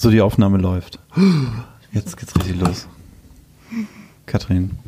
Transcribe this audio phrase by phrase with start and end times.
[0.00, 1.00] So, die Aufnahme läuft.
[1.90, 2.86] Jetzt geht's richtig los.
[4.26, 4.78] Katrin.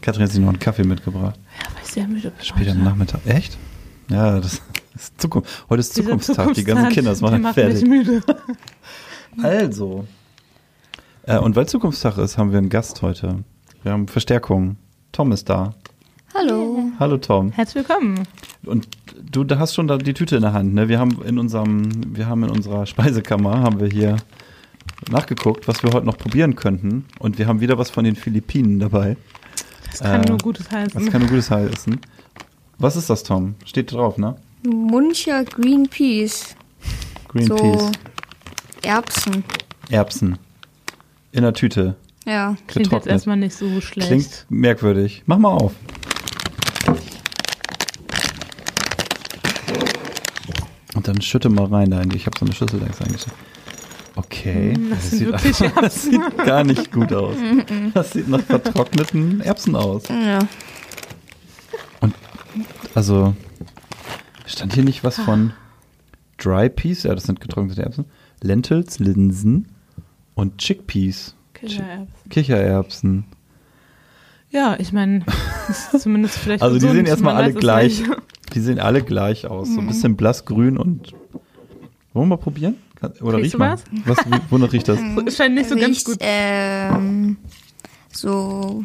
[0.00, 1.34] Katrin hat sich noch einen Kaffee mitgebracht.
[1.58, 2.44] Ja, weil ich sehr müde bin.
[2.44, 3.26] Später am Nachmittag.
[3.26, 3.58] Echt?
[4.10, 4.62] Ja, das
[4.94, 5.64] ist Zukunft.
[5.68, 6.54] Heute ist Dieser Zukunftstag.
[6.54, 7.82] Die ganzen Zukunftstag, Kinder, das machen macht fertig.
[7.82, 8.22] mich müde.
[9.42, 10.06] Also.
[11.24, 13.42] Äh, und weil Zukunftstag ist, haben wir einen Gast heute.
[13.82, 14.76] Wir haben Verstärkung.
[15.10, 15.74] Tom ist da.
[16.32, 16.84] Hallo.
[17.00, 17.50] Hallo Tom.
[17.50, 18.22] Herzlich willkommen.
[18.64, 18.86] Und
[19.30, 20.88] du da hast schon da die Tüte in der Hand, ne?
[20.88, 24.16] Wir haben in unserem, wir haben in unserer Speisekammer haben wir hier
[25.10, 27.04] nachgeguckt, was wir heute noch probieren könnten.
[27.18, 29.16] Und wir haben wieder was von den Philippinen dabei.
[29.90, 31.02] Das kann Äh, nur Gutes heißen.
[31.02, 31.98] Das kann nur gutes heißen.
[32.78, 33.54] Was ist das, Tom?
[33.64, 34.36] Steht drauf, ne?
[34.64, 36.56] Muncher Green Peas.
[37.28, 37.90] Green so Peas.
[38.82, 39.44] Erbsen.
[39.90, 40.38] Erbsen.
[41.32, 41.96] In der Tüte.
[42.26, 42.56] Ja.
[42.66, 44.08] Klingt jetzt erstmal nicht so schlecht.
[44.08, 45.22] Klingt merkwürdig.
[45.26, 45.72] Mach mal auf.
[51.02, 52.00] Und dann schütte mal rein da.
[52.14, 53.34] Ich habe so eine Schüssel extra eingestellt.
[54.14, 54.74] Okay.
[54.78, 57.34] Mm, das sind wirklich einfach- das sieht gar nicht gut aus.
[57.92, 60.04] Das sieht nach vertrockneten Erbsen aus.
[60.08, 60.38] Ja.
[62.94, 63.34] Also
[64.46, 65.54] stand hier nicht was von
[66.38, 67.02] Dry Peas?
[67.02, 68.04] Ja, das sind getrocknete Erbsen.
[68.40, 69.66] Lentils, Linsen
[70.34, 71.34] und Chickpeas.
[71.54, 72.30] Kichererbsen.
[72.30, 73.24] Kichererbsen.
[74.50, 75.24] Ja, ich meine,
[75.98, 76.62] zumindest vielleicht.
[76.62, 78.04] Also die sehen erstmal alle gleich.
[78.54, 79.72] Die sehen alle gleich aus.
[79.72, 81.12] So ein bisschen blassgrün und.
[82.12, 82.76] Wollen wir mal probieren?
[83.22, 83.76] Oder Riechst riech du mal.
[84.04, 84.18] Was?
[84.18, 84.98] wie- Wonach riecht das?
[85.26, 86.16] Es scheint nicht so ganz Riecht, gut.
[86.20, 87.36] Ähm,
[88.12, 88.84] so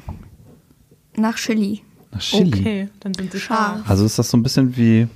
[1.16, 1.82] nach Chili.
[2.12, 2.48] Nach Chili.
[2.60, 3.82] Okay, dann sind sie Scharf.
[3.90, 5.08] Also ist das so ein bisschen wie.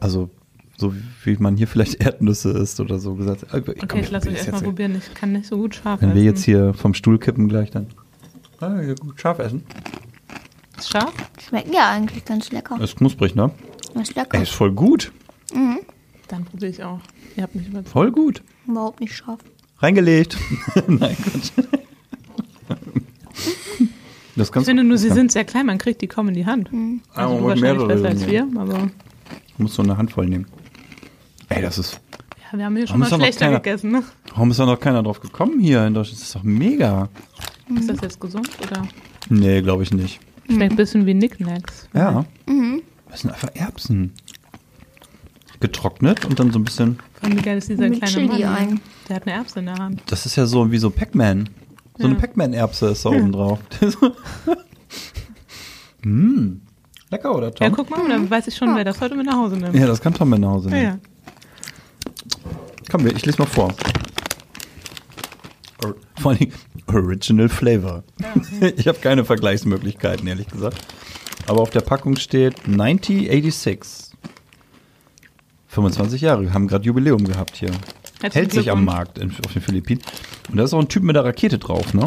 [0.00, 0.30] Also
[0.76, 0.94] so
[1.24, 3.42] wie man hier vielleicht Erdnüsse isst oder so gesagt.
[3.52, 4.94] Äh, komm, Okay, ich lasse euch erstmal probieren.
[4.96, 6.24] Ich kann nicht so gut scharf Wenn wir essen.
[6.26, 7.86] jetzt hier vom Stuhl kippen gleich dann.
[8.60, 9.64] Ah, hier gut scharf essen.
[10.76, 11.12] Ist scharf?
[11.44, 12.80] Schmecken ja eigentlich ganz lecker.
[12.80, 13.50] Ist knusprig, ne?
[13.94, 14.36] Ist lecker.
[14.36, 15.12] Ey, ist voll gut.
[16.28, 17.00] Dann probiere ich auch.
[17.36, 17.88] Ihr habt mich überzeugt.
[17.90, 18.42] Voll gut.
[18.66, 19.40] Überhaupt nicht scharf.
[19.78, 20.36] Reingelegt.
[20.86, 21.68] Nein, Gott.
[24.36, 26.70] Das Ich finde nur, sie sind sehr klein, man kriegt die kaum in die Hand.
[27.14, 28.58] Ah, Also man du muss wahrscheinlich mehrere besser als wir, nehmen.
[28.58, 30.46] aber Du musst so eine Handvoll nehmen.
[31.48, 32.00] Ey, das ist.
[32.52, 33.90] ja, wir haben hier schon mal schlechter keiner- gegessen.
[33.90, 34.04] Ne?
[34.30, 36.20] Warum ist da noch keiner drauf gekommen hier in Deutschland?
[36.20, 37.08] Das ist doch mega.
[37.76, 38.86] Ist das jetzt gesund oder?
[39.28, 40.20] Nee, glaube ich nicht.
[40.48, 41.88] Schmeckt ein bisschen wie Knickknacks.
[41.94, 42.24] Ja.
[43.10, 44.12] Das sind einfach Erbsen.
[45.60, 46.98] Getrocknet und dann so ein bisschen.
[47.14, 48.54] Vor allem, wie geil ist dieser Mit kleine Chili Mann?
[48.56, 48.80] ein.
[49.08, 50.02] Der hat eine Erbse in der Hand.
[50.06, 51.48] Das ist ja so wie so Pac-Man.
[51.98, 52.20] So eine Ja.
[52.20, 53.58] Pac-Man-Erbse ist da oben drauf.
[56.04, 56.48] mm.
[57.10, 57.66] Lecker, oder Tom?
[57.66, 59.74] Ja, guck mal, dann weiß ich schon, wer das heute mit nach Hause nimmt.
[59.74, 60.86] Ja, das kann Tom mit nach Hause Ja, nehmen.
[60.86, 60.98] ja.
[62.90, 63.74] Komm, ich lese mal vor.
[65.84, 66.52] Or, vor allem
[66.86, 68.04] Original Flavor.
[68.76, 70.78] Ich habe keine Vergleichsmöglichkeiten, ehrlich gesagt.
[71.48, 74.16] Aber auf der Packung steht 9086.
[75.68, 77.70] 25 Jahre, wir haben gerade Jubiläum gehabt hier.
[78.20, 78.84] Herzlichen Hält sich am.
[78.84, 80.02] Markt in, auf den Philippinen.
[80.50, 82.04] Und da ist auch ein Typ mit einer Rakete drauf, ne?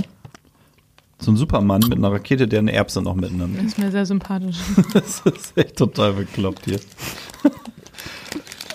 [1.19, 3.57] So ein Supermann mit einer Rakete, der eine Erbse noch mitnimmt.
[3.57, 4.57] Das ist mir sehr sympathisch.
[4.93, 6.79] Das ist echt total bekloppt hier.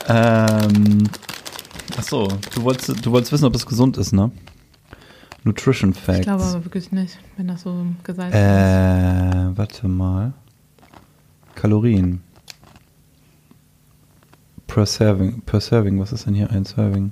[0.09, 1.05] ähm,
[1.97, 4.31] achso, du wolltest, du wolltest wissen, ob es gesund ist, ne?
[5.45, 6.21] Nutrition Facts.
[6.21, 10.33] Ich glaube aber wirklich nicht, wenn das so gesagt äh, warte mal.
[11.67, 12.21] Kalorien.
[14.69, 17.11] Per Serving, per Serving, was ist denn hier ein Serving?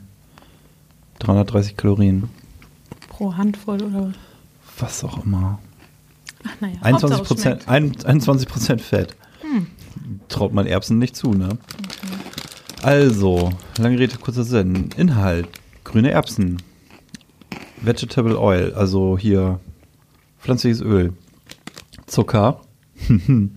[1.18, 2.30] 330 Kalorien.
[3.08, 4.12] Pro Handvoll oder.
[4.78, 5.58] Was auch immer.
[6.44, 6.76] Ach naja.
[6.82, 8.06] 21 Hauptsache es Prozent, schmeckt.
[8.06, 9.16] 21 Prozent Fett.
[9.40, 9.66] Hm.
[10.28, 11.58] Traut man Erbsen nicht zu, ne?
[12.80, 14.90] Also, lange Rede, kurzer Sinn.
[14.96, 15.48] Inhalt:
[15.82, 16.62] grüne Erbsen.
[17.82, 19.58] Vegetable Oil, also hier
[20.38, 21.12] pflanzliches Öl.
[22.06, 22.60] Zucker.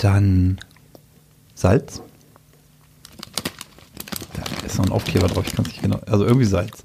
[0.00, 0.58] Dann
[1.54, 2.02] Salz.
[4.34, 6.00] Da ist noch ein Aufkleber drauf, ich kann es nicht genau.
[6.06, 6.82] Also irgendwie Salz.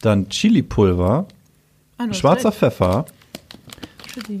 [0.00, 1.26] Dann Chili-Pulver,
[2.00, 2.58] Ah, schwarzer recht.
[2.58, 3.06] Pfeffer.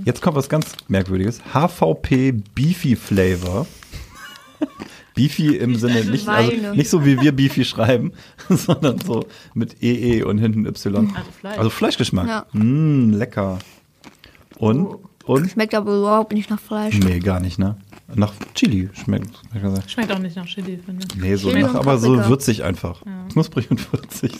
[0.04, 1.40] Jetzt kommt was ganz Merkwürdiges.
[1.52, 3.66] HVP Beefy Flavor.
[5.14, 8.12] Beefy im Sinne nicht, also nicht so wie wir Beefy schreiben,
[8.48, 11.08] sondern so mit EE und hinten Y.
[11.16, 11.58] Also Fleisch.
[11.58, 12.28] Also Fleischgeschmack.
[12.28, 12.46] Ja.
[12.52, 13.58] Mm, lecker.
[14.58, 15.00] Und, Oh.
[15.28, 15.50] Und?
[15.50, 16.98] Schmeckt aber überhaupt nicht nach Fleisch.
[16.98, 17.76] Nee, gar nicht, ne?
[18.14, 19.30] Nach Chili schmeckt.
[19.86, 21.20] Schmeckt auch nicht nach Chili, finde ich.
[21.20, 23.02] Nee, so Chili nach, aber so würzig einfach.
[23.32, 24.32] Knusprig und würzig.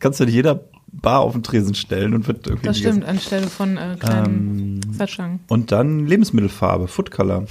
[0.00, 2.96] Kannst du in jeder Bar auf den Tresen stellen und wird irgendwie Das gegessen.
[3.02, 5.40] stimmt, anstelle von äh, kleinen Ähm, Satschang.
[5.48, 7.44] Und dann Lebensmittelfarbe, Food Color.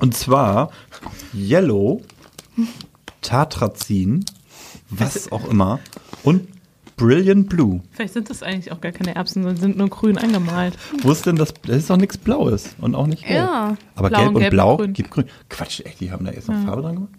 [0.00, 0.70] Und zwar
[1.32, 2.02] Yellow,
[3.22, 4.24] Tartrazin,
[4.90, 5.80] was auch immer
[6.22, 6.48] und
[6.96, 7.82] Brilliant Blue.
[7.92, 10.78] Vielleicht sind das eigentlich auch gar keine Erbsen, sondern sind nur grün angemalt.
[11.02, 11.52] Wo ist denn das?
[11.66, 13.36] Das ist doch nichts Blaues und auch nicht gelb.
[13.36, 13.76] Ja.
[13.94, 14.92] Aber Blau gelb und und gelb blau und grün.
[14.94, 15.24] gibt grün.
[15.50, 17.12] Quatsch, echt, die haben da jetzt noch Farbe dran gemacht?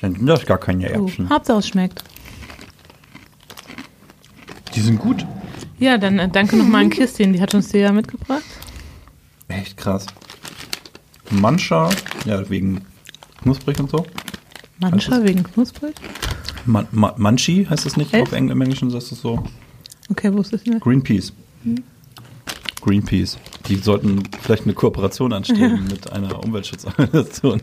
[0.00, 1.30] Dann sind das gar keine Uh, Erbsen.
[1.30, 2.02] Hauptsache es schmeckt.
[4.74, 5.24] Die sind gut.
[5.78, 8.42] Ja, dann äh, danke nochmal an Kirstin, die hat uns die ja mitgebracht.
[9.48, 10.06] Echt krass.
[11.30, 11.90] Mancha,
[12.24, 12.82] ja, wegen
[13.42, 14.04] knusprig und so.
[14.80, 15.94] Mancha wegen knusprig.
[16.66, 18.22] Man, man, Manchi heißt das nicht Echt?
[18.22, 19.42] auf Engl im Englischen, das ist so.
[20.10, 20.80] Okay, wusste ich nicht.
[20.80, 21.32] Greenpeace.
[22.80, 23.38] Greenpeace.
[23.68, 27.62] Die sollten vielleicht eine Kooperation anstreben mit einer Umweltschutzorganisation.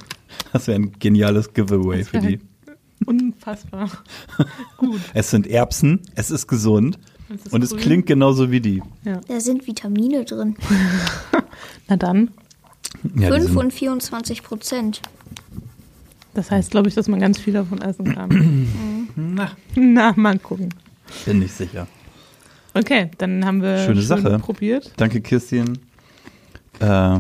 [0.52, 2.40] Das wäre ein geniales Giveaway Das für die.
[3.06, 3.90] Unfassbar.
[4.78, 5.00] Gut.
[5.14, 7.00] Es sind Erbsen, es ist gesund
[7.34, 7.80] Es ist und es grün.
[7.80, 8.82] klingt genauso wie die.
[9.04, 9.22] Ja.
[9.28, 10.56] Da sind Vitamine drin.
[11.88, 12.32] Na dann.
[13.16, 15.02] Ja, die 5 sind, und 24 Prozent.
[16.34, 18.68] Das heißt, glaube ich, dass man ganz viel davon essen kann.
[19.16, 20.74] na, Na, mal gucken.
[21.26, 21.88] bin nicht sicher.
[22.74, 24.40] Okay, dann haben wir Schöne Sache.
[24.40, 24.92] probiert.
[24.98, 25.80] Danke, Kirstin.
[26.80, 27.20] Äh,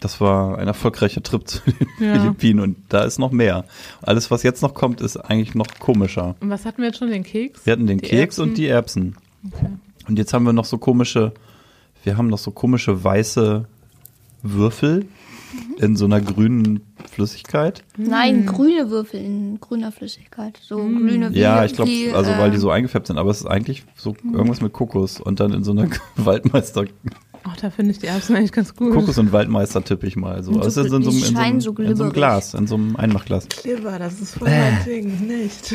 [0.00, 2.14] das war ein erfolgreicher Trip zu den Ja.
[2.20, 3.64] Philippinen und da ist noch mehr.
[4.02, 6.36] Alles, was jetzt noch kommt, ist eigentlich noch komischer.
[6.40, 7.10] Und was hatten wir jetzt schon?
[7.10, 7.64] Den Keks?
[7.66, 8.42] Wir hatten den Die Keks Erbsen?
[8.48, 9.16] und die Erbsen.
[9.52, 9.66] Okay.
[10.08, 11.32] Und jetzt haben wir noch so komische,
[12.04, 13.66] wir haben noch so komische weiße
[14.42, 15.06] Würfel
[15.78, 16.80] in so einer grünen
[17.10, 17.82] Flüssigkeit.
[17.96, 20.58] Nein, grüne Würfel in grüner Flüssigkeit.
[20.62, 23.40] So grüne wie, Ja, ich glaube, also weil die äh, so eingefärbt sind, aber es
[23.40, 26.84] ist eigentlich so irgendwas mit Kokos und dann in so einer Waldmeister,
[27.44, 28.92] Ach, da finde ich die Erbsen eigentlich ganz gut.
[28.92, 30.42] Kokos und Waldmeister tippe ich mal.
[30.42, 30.60] So.
[30.60, 32.12] Also in so, in so, die in so, scheinen in so so, in so einem.
[32.12, 33.48] Glas, in so einem Einmachglas.
[33.48, 35.74] Kleber, das ist voll mein Ding, nicht.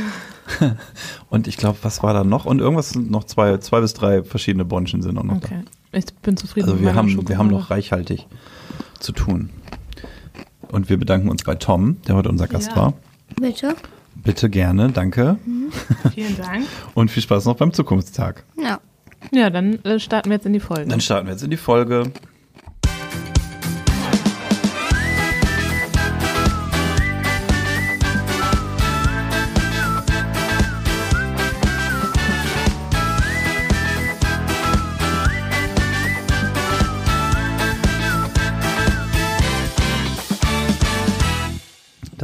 [1.29, 2.45] Und ich glaube, was war da noch?
[2.45, 5.47] Und irgendwas sind noch zwei, zwei bis drei verschiedene Bonchen sind auch noch da.
[5.47, 8.27] Okay, ich bin zufrieden Also mit wir haben, wir haben noch reichhaltig
[8.99, 9.49] zu tun.
[10.73, 12.75] Und wir bedanken uns bei Tom, der heute unser Gast Ja.
[12.75, 12.93] war.
[13.39, 13.75] Bitte?
[14.15, 15.37] Bitte gerne, danke.
[16.15, 16.65] Vielen Dank.
[16.95, 18.43] Und viel Spaß noch beim Zukunftstag.
[18.59, 18.79] Ja.
[19.31, 20.89] Ja, dann äh, starten wir jetzt in die Folge.
[20.89, 22.11] Dann starten wir jetzt in die Folge.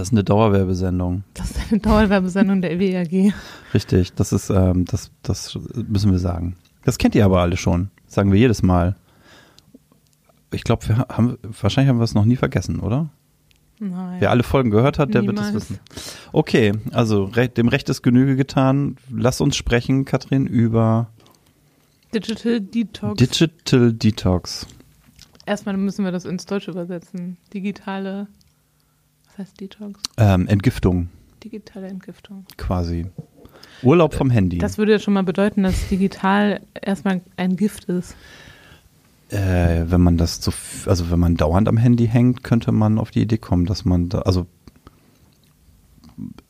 [0.10, 1.24] Ist eine Dauerwerbesendung.
[1.36, 3.34] Das ist eine Dauerwerbesendung der WAG.
[3.74, 5.58] Richtig, das ist, ähm, das, das
[5.88, 6.56] müssen wir sagen.
[6.84, 7.92] Das kennt ihr aber alle schon.
[8.06, 8.96] Das sagen wir jedes Mal.
[10.52, 13.10] Ich glaube, wir ha- haben, wahrscheinlich haben wir es noch nie vergessen, oder?
[13.80, 14.18] Nein.
[14.20, 15.50] Wer alle Folgen gehört hat, der wird Niemals.
[15.50, 15.80] es wissen.
[16.34, 18.98] Okay, also re dem Recht ist Genüge getan.
[19.10, 21.08] Lass uns sprechen, Katrin, über
[22.14, 23.18] Digital Detox.
[23.20, 24.68] Digital Detox.
[25.46, 27.38] Erstmal müssen wir das ins Deutsche übersetzen.
[27.54, 28.28] Digitale,
[29.40, 30.00] heißt Detox?
[30.18, 31.10] Ähm, Entgiftung
[31.44, 32.46] Digitale Entgiftung.
[32.58, 33.08] quasi.
[33.82, 34.58] Urlaub vom Handy.
[34.58, 38.16] Das würde ja schon mal bedeuten, dass digital erstmal ein Gift ist.
[39.30, 43.12] Äh, wenn man das f- also wenn man dauernd am Handy hängt, könnte man auf
[43.12, 44.48] die Idee kommen, dass man da, also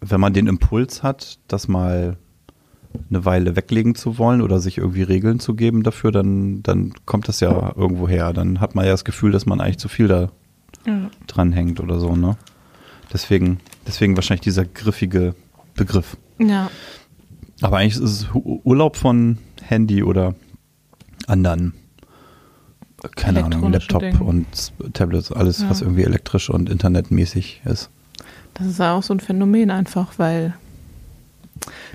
[0.01, 2.17] wenn man den Impuls hat, das mal
[3.09, 7.27] eine Weile weglegen zu wollen oder sich irgendwie Regeln zu geben dafür, dann, dann kommt
[7.27, 8.33] das ja irgendwo her.
[8.33, 10.31] Dann hat man ja das Gefühl, dass man eigentlich zu viel da
[10.87, 11.11] Ja.
[11.27, 12.37] dran hängt oder so, ne?
[13.11, 15.35] Deswegen, deswegen wahrscheinlich dieser griffige
[15.75, 16.17] Begriff.
[16.39, 16.69] ja.
[17.61, 20.33] Aber eigentlich ist es Urlaub von Handy oder
[21.27, 21.73] anderen,
[23.17, 24.21] keine Ahnung, Laptop Dingen.
[24.21, 24.45] und
[24.93, 25.69] Tablets, alles, Ja.
[25.69, 27.89] was irgendwie elektrisch und internetmäßig ist.
[28.53, 30.53] Das ist ja auch so ein Phänomen einfach, weil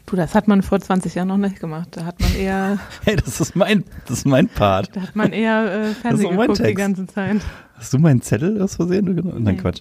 [0.04, 1.88] du, das hat man vor 20 Jahren noch nicht gemacht.
[1.92, 4.94] Da hat man eher, Hey, das ist mein, das ist mein Part.
[4.94, 7.40] da hat man eher äh, Fernsehen geguckt die ganze Zeit.
[7.76, 9.06] Hast du meinen Zettel aus Versehen?
[9.14, 9.56] Nein, Nee.
[9.56, 9.80] Quatsch.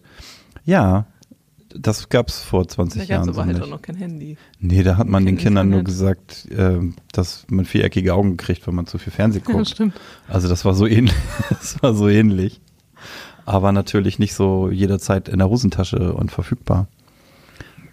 [0.66, 1.08] Ja,
[1.75, 3.72] das gab's vor 20 Da gab Jahren es so aber halt auch nicht.
[3.72, 4.38] noch kein Handy.
[4.60, 6.18] Nee, da hat man den Kein Kindern nur Internet.
[6.27, 9.70] gesagt, ähm, dass man viereckige Augen kriegt, wenn man zu viel Fernsehen Ja, guckt.
[9.70, 9.94] stimmt.
[10.27, 11.15] Also das war so ähnlich.
[11.50, 12.62] Das war so ähnlich.
[13.46, 16.88] Aber natürlich nicht so jederzeit in der Hosentasche und verfügbar.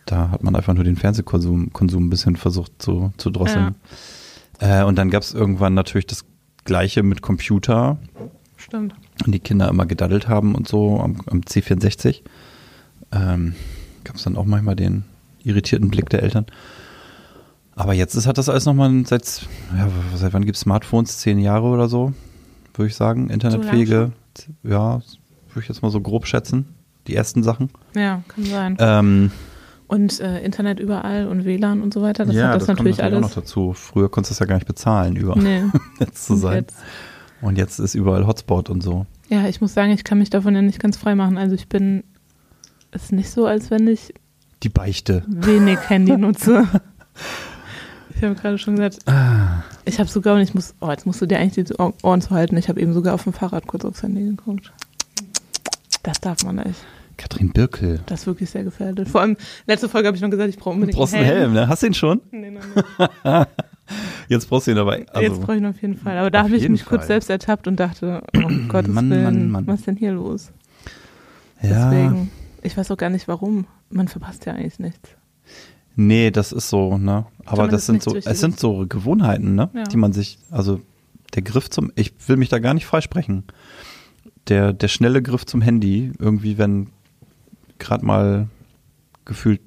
[0.06, 3.75] Da hat man einfach nur den Fernsehkonsum Konsum ein bisschen versucht zu, zu drosseln.
[4.58, 6.25] Äh, und dann gab es irgendwann natürlich das
[6.64, 7.99] Gleiche mit Computer
[8.56, 8.94] Stimmt.
[9.25, 12.22] und die Kinder immer gedaddelt haben und so am, am C64.
[13.12, 13.55] Ähm,
[14.05, 15.05] gab es dann auch manchmal den
[15.43, 16.47] irritierten Blick der Eltern.
[17.75, 21.19] Aber jetzt ist, hat das alles nochmal seit, ja, seit wann gibt es Smartphones?
[21.19, 22.12] Zehn Jahre oder so,
[22.75, 23.31] würde ich sagen.
[23.31, 24.12] Internetfähige,
[24.62, 24.95] ja,
[25.49, 26.75] würde ich jetzt mal so grob schätzen.
[27.07, 27.71] Die ersten Sachen.
[27.95, 28.76] Ja, kann sein.
[28.79, 29.31] Ähm,
[29.88, 32.99] Und äh, Internet überall und WLAN und so weiter, das ja, hat das, das natürlich
[32.99, 33.33] kommt natürlich alles.
[33.33, 33.73] auch noch dazu.
[33.73, 35.62] Früher konntest du das ja gar nicht bezahlen, überall Nee.
[36.00, 36.57] jetzt zu sein.
[36.67, 36.76] jetzt-
[37.40, 39.07] Und jetzt ist überall Hotspot und so.
[39.31, 41.38] Ja, ich muss sagen, ich kann mich davon ja nicht ganz frei machen.
[41.38, 42.05] Also ich bin,
[42.92, 44.12] ist nicht so, als wenn ich
[44.62, 45.25] Die Beichte.
[45.28, 46.66] wenig Handy nutze.
[48.16, 49.62] Ich habe gerade schon gesagt, Ah.
[49.85, 52.20] ich habe sogar, und ich muss, oh, jetzt musst du dir eigentlich die Ohr- Ohren
[52.20, 54.73] zu halten, ich habe eben sogar auf dem Fahrrad kurz aufs Handy geguckt.
[56.02, 56.80] Das darf man nicht.
[57.16, 58.00] Katrin Birkel.
[58.06, 59.06] Das ist wirklich sehr gefährdet.
[59.09, 61.52] Vor allem, letzte Folge habe ich noch gesagt, ich brauche Du unbedingt brauchst einen Helm,
[61.52, 61.68] ne?
[61.68, 62.20] Hast du ihn schon?
[62.30, 62.62] Nee, nein,
[63.25, 63.47] nein.
[64.28, 64.92] Jetzt brauchst du ihn aber.
[65.12, 66.16] Also, Jetzt brauche ich ihn auf jeden Fall.
[66.16, 67.09] Aber da habe ich mich kurz Fall.
[67.09, 69.66] selbst ertappt und dachte, oh Gottes Mann, Willen, Mann, Mann.
[69.66, 70.50] was ist denn hier los?
[71.62, 71.90] ja.
[71.90, 72.30] Deswegen,
[72.62, 73.67] ich weiß auch gar nicht warum.
[73.90, 75.11] Man verpasst ja eigentlich nichts.
[75.97, 77.26] Nee, das ist so, ne?
[77.45, 79.71] Aber das sind so, es sind so Gewohnheiten, ne?
[79.75, 79.85] Ja.
[79.85, 80.81] Die man sich, also
[81.35, 83.45] der Griff zum, ich will mich da gar nicht freisprechen.
[84.49, 86.88] Der, der schnelle Griff zum Handy, irgendwie, wenn
[87.79, 88.49] gerade mal
[89.25, 89.61] gefühlt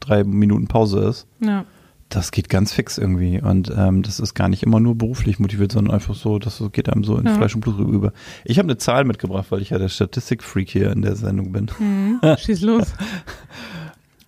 [0.00, 1.64] drei Minuten Pause ist, Ja.
[2.08, 3.40] Das geht ganz fix irgendwie.
[3.40, 6.88] Und ähm, das ist gar nicht immer nur beruflich motiviert, sondern einfach so, das geht
[6.88, 7.34] einem so in Ja.
[7.34, 8.12] Fleisch und Blut über.
[8.44, 11.70] Ich habe eine Zahl mitgebracht, weil ich ja der Statistikfreak hier in der Sendung bin.
[11.78, 12.20] Mhm.
[12.38, 12.92] Schieß los.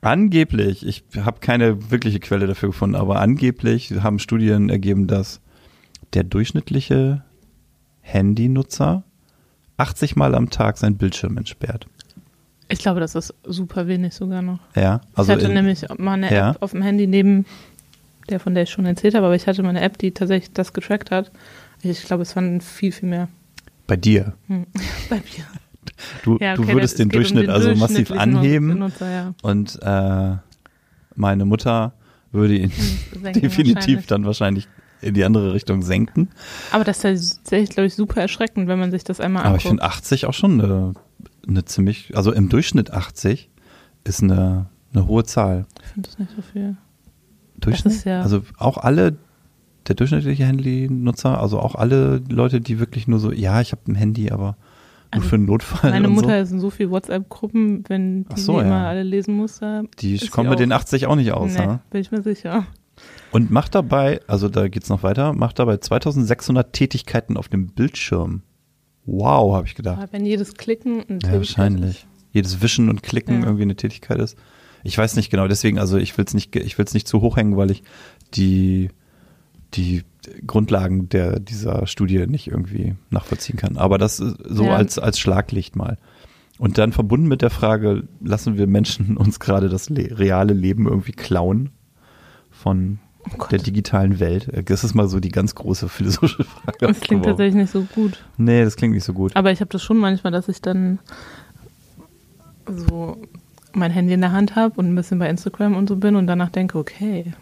[0.01, 5.41] Angeblich, ich habe keine wirkliche Quelle dafür gefunden, aber angeblich haben Studien ergeben, dass
[6.15, 7.25] der durchschnittliche
[8.01, 9.03] Handynutzer
[9.77, 11.87] 80 Mal am Tag seinen Bildschirm entsperrt.
[12.71, 14.59] Ich glaube, das ist super wenig sogar noch.
[14.77, 16.51] Ja, also ich hatte in, nämlich mal eine Ja.
[16.51, 17.47] App auf dem Handy neben
[18.29, 20.53] der, von der ich schon erzählt habe, aber ich hatte mal eine App, die tatsächlich
[20.53, 21.31] das getrackt hat.
[21.83, 23.29] Ich glaube, es waren viel, viel mehr.
[23.87, 24.35] bei dir.
[24.49, 24.67] Hm.
[25.09, 25.45] Bei mir.
[26.23, 29.35] Du, Ja, du okay, würdest das- den geht um Durchschnitt also massiv anheben Nutzer, ja.
[29.43, 30.37] und äh,
[31.15, 31.95] meine Mutter
[32.31, 32.71] würde ihn
[33.23, 34.07] senken definitiv wahrscheinlich.
[34.07, 34.69] dann wahrscheinlich
[35.01, 36.29] in die andere Richtung senken.
[36.73, 39.65] Aber das ist tatsächlich, glaube ich, super erschreckend, wenn man sich das einmal Aber ich
[39.65, 39.81] anguckt.
[39.81, 40.93] finde 80 auch schon eine,
[41.49, 43.51] eine ziemlich, also im Durchschnitt 80
[44.05, 45.67] ist eine, eine hohe Zahl.
[45.83, 46.77] ich finde das nicht so viel.
[47.61, 47.95] Durchschnitt?
[47.95, 49.17] ist ja- Also auch alle,
[49.87, 53.95] der durchschnittliche Handynutzer, also auch alle Leute, die wirklich nur so, ja, ich habe ein
[53.95, 54.57] Handy, aber
[55.15, 55.91] nur Also für einen Notfall.
[55.91, 56.43] Meine Mutter so.
[56.43, 58.89] ist in so viel WhatsApp-Gruppen, wenn die so, sie immer ja.
[58.89, 59.61] alle lesen muss,
[60.01, 61.55] Die kommen mit den auch- 80 auch nicht aus.
[61.55, 61.81] nee, ha?
[61.91, 62.67] bin ich mir sicher.
[63.31, 68.43] Und macht dabei, also da geht's noch weiter, macht dabei 2600 Tätigkeiten auf dem Bildschirm.
[69.11, 69.99] Wow, habe ich gedacht.
[70.03, 72.07] Aber wenn jedes Klicken ein Ja, wahrscheinlich.
[72.33, 73.47] Jedes Wischen und Klicken Ja.
[73.47, 74.37] irgendwie eine Tätigkeit ist.
[74.85, 77.21] Ich weiß nicht genau, deswegen, also ich will es nicht, ich will es nicht zu
[77.23, 77.83] hoch hängen, weil ich
[78.35, 78.91] die,
[79.75, 80.03] die
[80.47, 83.77] Grundlagen der, dieser Studie nicht irgendwie nachvollziehen kann.
[83.79, 84.77] Aber das ist so Ja.
[84.77, 85.97] als, als Schlaglicht mal.
[86.59, 90.87] Und dann verbunden mit der Frage, lassen wir Menschen uns gerade das le reale Leben
[90.87, 91.71] irgendwie klauen
[92.51, 92.99] von
[93.39, 94.49] Oh der digitalen Welt?
[94.69, 96.79] Das ist mal so die ganz große philosophische Frage.
[96.81, 97.37] Das klingt geworden.
[97.37, 98.25] tatsächlich nicht so gut.
[98.37, 99.35] Nee, das klingt nicht so gut.
[99.37, 100.99] Aber ich habe das schon manchmal, dass ich dann
[102.67, 103.17] so
[103.73, 106.27] mein Handy in der Hand habe und ein bisschen bei Instagram und so bin und
[106.27, 107.33] danach denke, okay,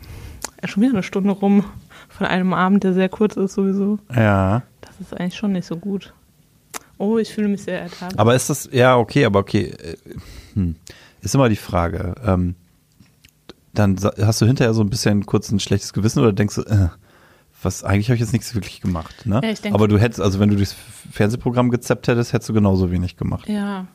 [0.63, 1.65] ja, schon wieder eine Stunde rum
[2.09, 3.99] von einem Abend, der sehr kurz ist sowieso.
[4.15, 4.63] Ja.
[4.81, 6.13] Das ist eigentlich schon nicht so gut.
[6.99, 8.19] Oh, ich fühle mich sehr ertappt.
[8.19, 9.75] Aber ist das, ja, okay, aber okay.
[9.83, 9.97] äh,
[10.55, 10.75] Hm.
[11.21, 12.15] Ist immer die Frage.
[12.25, 12.55] Ähm,
[13.79, 16.89] dann hast du hinterher so ein bisschen kurz ein schlechtes Gewissen oder denkst du, äh,
[17.63, 19.41] was, eigentlich habe ich jetzt nichts wirklich gemacht, ne?
[19.43, 20.75] Ja, ich denk- aber du hättest, also wenn du durchs
[21.11, 23.49] Fernsehprogramm gezappt hättest, hättest du genauso wenig gemacht.
[23.49, 23.87] Ja,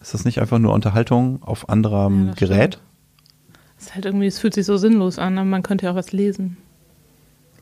[0.00, 2.74] Ist das nicht einfach nur Unterhaltung auf anderem Ja, Gerät?
[2.74, 3.58] stimmt.
[3.78, 5.96] es ist halt irgendwie, es fühlt sich so sinnlos an, aber man könnte ja auch
[5.96, 6.56] was lesen.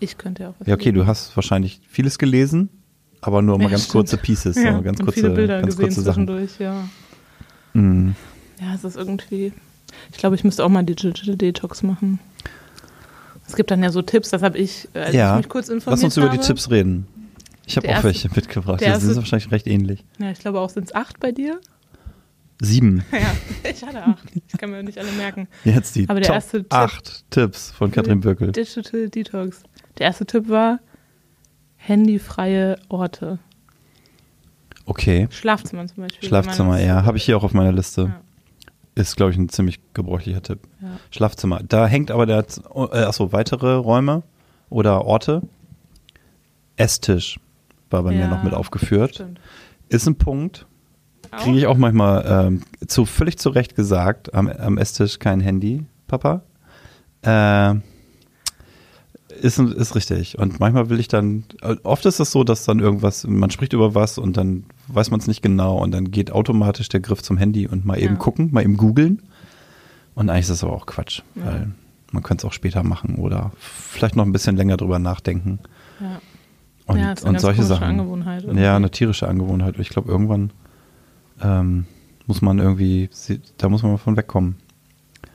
[0.00, 0.94] Ich könnte ja auch was Ja, okay, lesen.
[0.96, 2.68] du hast wahrscheinlich vieles gelesen,
[3.22, 3.92] aber nur mal Ja, ganz stimmt.
[3.92, 6.26] kurze Pieces, ja, so ganz kurze, viele Bilder ganz gesehen kurze Sachen.
[6.26, 6.88] zwischendurch, ja.
[7.72, 8.14] Mhm.
[8.60, 9.52] Ja, es ist irgendwie.
[10.12, 12.18] Ich glaube, ich müsste auch mal Digital Detox machen.
[13.46, 15.68] Es gibt dann ja so Tipps, das habe ich, äh, als Ja, ich mich kurz
[15.68, 16.38] informiert Lass uns über habe.
[16.38, 17.06] die Tipps reden.
[17.64, 18.80] Ich habe auch erste- welche mitgebracht.
[18.80, 20.04] Die sind wahrscheinlich recht ähnlich.
[20.18, 21.60] Ja, ich glaube auch, sind es acht bei dir?
[22.60, 23.04] Sieben.
[23.12, 24.24] Ja, ich hatte acht.
[24.48, 25.46] Ich kann mir nicht alle merken.
[25.64, 28.52] Jetzt die Aber der Top erste Tipp- 8 Tipps von Katrin Böckel.
[28.52, 29.62] Digital Detox.
[29.98, 30.80] Der erste Tipp war
[31.76, 33.38] handyfreie Orte.
[34.86, 35.28] Okay.
[35.30, 36.28] Schlafzimmer zum Beispiel.
[36.28, 38.02] Schlafzimmer, ja, habe ich hier auch auf meiner Liste.
[38.02, 38.20] Ja.
[38.96, 40.60] Ist, glaube ich, ein ziemlich gebräuchlicher Tipp.
[40.80, 40.88] Ja.
[41.10, 41.60] Schlafzimmer.
[41.62, 44.22] Da hängt aber der, äh, achso, weitere Räume
[44.70, 45.42] oder Orte.
[46.76, 47.38] Esstisch
[47.90, 49.16] war bei mir Ja, noch mit aufgeführt.
[49.16, 49.38] Stimmt.
[49.90, 50.66] Ist ein Punkt.
[51.30, 55.84] Kriege ich auch manchmal ähm, zu völlig zu Recht gesagt, am, am Esstisch kein Handy,
[56.06, 56.42] Papa.
[57.22, 57.74] Äh,
[59.42, 60.38] ist, ist richtig.
[60.38, 61.44] Und manchmal will ich dann,
[61.82, 65.20] oft ist es so, dass dann irgendwas, man spricht über was und dann weiß man
[65.20, 68.18] es nicht genau und dann geht automatisch der Griff zum Handy und mal eben Ja.
[68.20, 69.22] gucken, mal eben googeln.
[70.14, 71.46] Und eigentlich ist das aber auch Quatsch, Ja.
[71.46, 71.70] weil
[72.12, 75.58] man könnte es auch später machen oder vielleicht noch ein bisschen länger drüber nachdenken.
[76.00, 76.20] Ja.
[76.86, 78.56] Und, ja, ist eine und solche Sachen.
[78.56, 79.78] Ja, eine tierische Angewohnheit.
[79.78, 80.52] Ich glaube, irgendwann
[81.42, 81.86] ähm,
[82.26, 83.10] muss man irgendwie,
[83.58, 84.56] da muss man mal von wegkommen.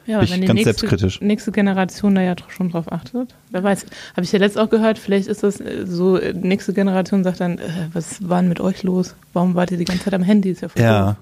[0.08, 1.22] Ja, Bin ich wenn die ganz nächste, selbstkritisch.
[1.22, 3.36] nächste Generation da ja schon drauf achtet.
[3.52, 3.86] Wer weiß.
[4.16, 7.40] Habe ich ja letzt auch gehört, vielleicht ist das äh, so, äh, nächste Generation sagt
[7.40, 9.16] dann, äh, was war denn mit euch los?
[9.34, 10.50] Warum wart ihr die ganze Zeit am Handy?
[10.52, 11.18] Ist ja voll Ja.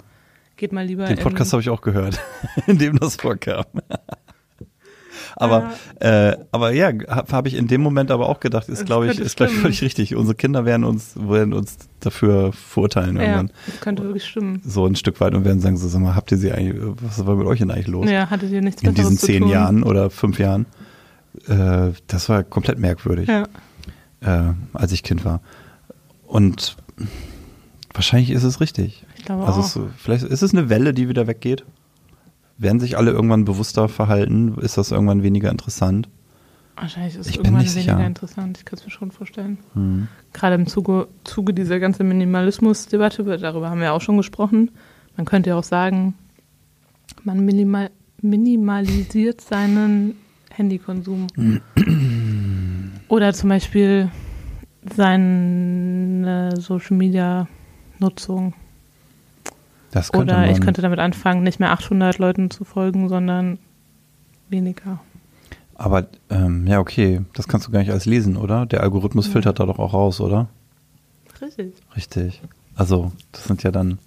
[0.57, 2.19] Geht mal lieber den Podcast habe ich auch gehört,
[2.67, 3.63] in dem das vorkam.
[5.39, 9.07] Aber, äh, aber ja, habe hab ich in dem Moment aber auch gedacht, ist glaube
[9.09, 10.15] ich, ist glaube ich völlig richtig.
[10.15, 13.51] Unsere Kinder werden uns, werden uns dafür verurteilen Ja, irgendwann.
[13.65, 14.61] das könnte wirklich stimmen.
[14.65, 17.25] So ein Stück weit und werden sagen, so, sag mal, habt ihr sie eigentlich, was
[17.25, 18.09] war mit euch denn eigentlich los?
[18.09, 19.51] Ja, hattet ihr nichts in diesen zehn tun?
[19.51, 20.65] Jahren oder fünf Jahren.
[21.47, 23.27] Äh, das war komplett merkwürdig.
[23.29, 23.45] Ja.
[24.21, 25.41] äh, als ich Kind war.
[26.27, 26.75] Und
[27.93, 29.05] wahrscheinlich ist es richtig.
[29.17, 29.65] Ich glaube Also auch.
[29.65, 31.63] es, vielleicht ist es eine Welle, die wieder weggeht.
[32.59, 34.57] Werden sich alle irgendwann bewusster verhalten?
[34.59, 36.09] Ist das irgendwann weniger interessant?
[36.75, 38.05] Wahrscheinlich ist es irgendwann weniger sicher.
[38.05, 38.57] interessant.
[38.57, 39.59] Ich kann es mir schon vorstellen.
[39.73, 40.09] Hm.
[40.33, 44.71] Gerade im Zuge, Zuge dieser ganzen Minimalismus-Debatte, darüber haben wir auch schon gesprochen.
[45.15, 46.15] Man könnte ja auch sagen,
[47.23, 50.17] man minimal, minimalisiert seinen
[50.51, 51.27] Handykonsum.
[53.07, 54.11] Oder zum Beispiel
[54.95, 58.53] seine Social-Media-Nutzung.
[59.91, 63.57] Das könnte Oder ich könnte damit anfangen, nicht mehr 800 Leuten zu folgen, sondern
[64.49, 64.99] weniger.
[65.75, 68.65] Aber ähm, ja, okay, das kannst du gar nicht alles lesen, oder?
[68.65, 69.31] Der Algorithmus Ja.
[69.33, 70.47] filtert da doch auch raus, oder?
[71.41, 71.73] Richtig.
[71.95, 72.41] Richtig.
[72.75, 73.97] Also, das sind ja dann.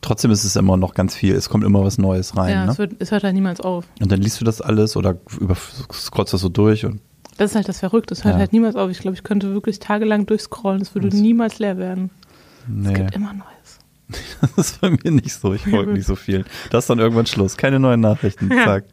[0.00, 1.34] Trotzdem ist es immer noch ganz viel.
[1.34, 2.50] Es kommt immer was Neues rein.
[2.52, 2.72] ja, ne?
[2.72, 3.86] es, wird, es hört halt niemals auf.
[4.00, 5.54] Und dann liest du das alles oder über,
[5.92, 7.00] scrollst das so durch und
[7.38, 8.14] Das ist halt das Verrückte.
[8.14, 8.38] Es hört Ja.
[8.40, 8.90] halt niemals auf.
[8.90, 10.80] Ich glaube, ich könnte wirklich tagelang durchscrollen.
[10.80, 12.10] Es würde niemals leer werden.
[12.62, 13.44] Es nee, gibt immer Neues.
[14.56, 15.52] das ist bei mir nicht so.
[15.52, 16.44] Ich folge nicht so viel.
[16.70, 17.56] Das ist dann irgendwann Schluss.
[17.56, 18.50] Keine neuen Nachrichten.
[18.50, 18.64] Ja.
[18.64, 18.84] Zack.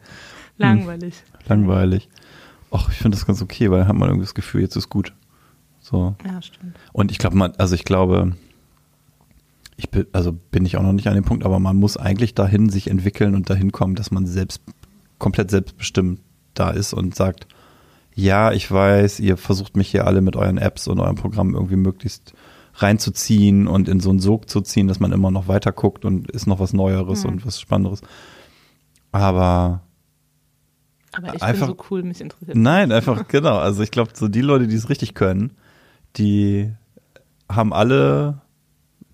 [0.57, 1.23] Langweilig.
[1.47, 2.09] Langweilig.
[2.71, 5.13] Och, ich finde das ganz okay, weil hat man irgendwie das Gefühl, jetzt ist gut.
[5.79, 6.15] So.
[6.25, 6.75] Ja, stimmt.
[6.91, 8.35] Und ich glaube, man, also ich glaube,
[9.77, 12.33] ich bin, also bin ich auch noch nicht an dem Punkt, aber man muss eigentlich
[12.33, 14.61] dahin sich entwickeln und dahin kommen, dass man selbst
[15.19, 16.21] komplett selbstbestimmt
[16.53, 17.47] da ist und sagt,
[18.15, 21.75] ja, ich weiß, ihr versucht mich hier alle mit euren Apps und eurem Programm irgendwie
[21.75, 22.33] möglichst
[22.75, 26.29] reinzuziehen und in so einen Sog zu ziehen, dass man immer noch weiter guckt und
[26.31, 27.29] ist noch was Neueres Mhm.
[27.29, 28.01] und was Spannenderes.
[29.11, 29.81] Aber
[31.15, 32.57] Aber ich Einfach- bin so cool, mich interessiert.
[32.57, 33.57] Nein, einfach genau.
[33.59, 35.51] Also ich glaube, so die Leute, die es richtig können,
[36.17, 36.71] die
[37.47, 38.41] haben alle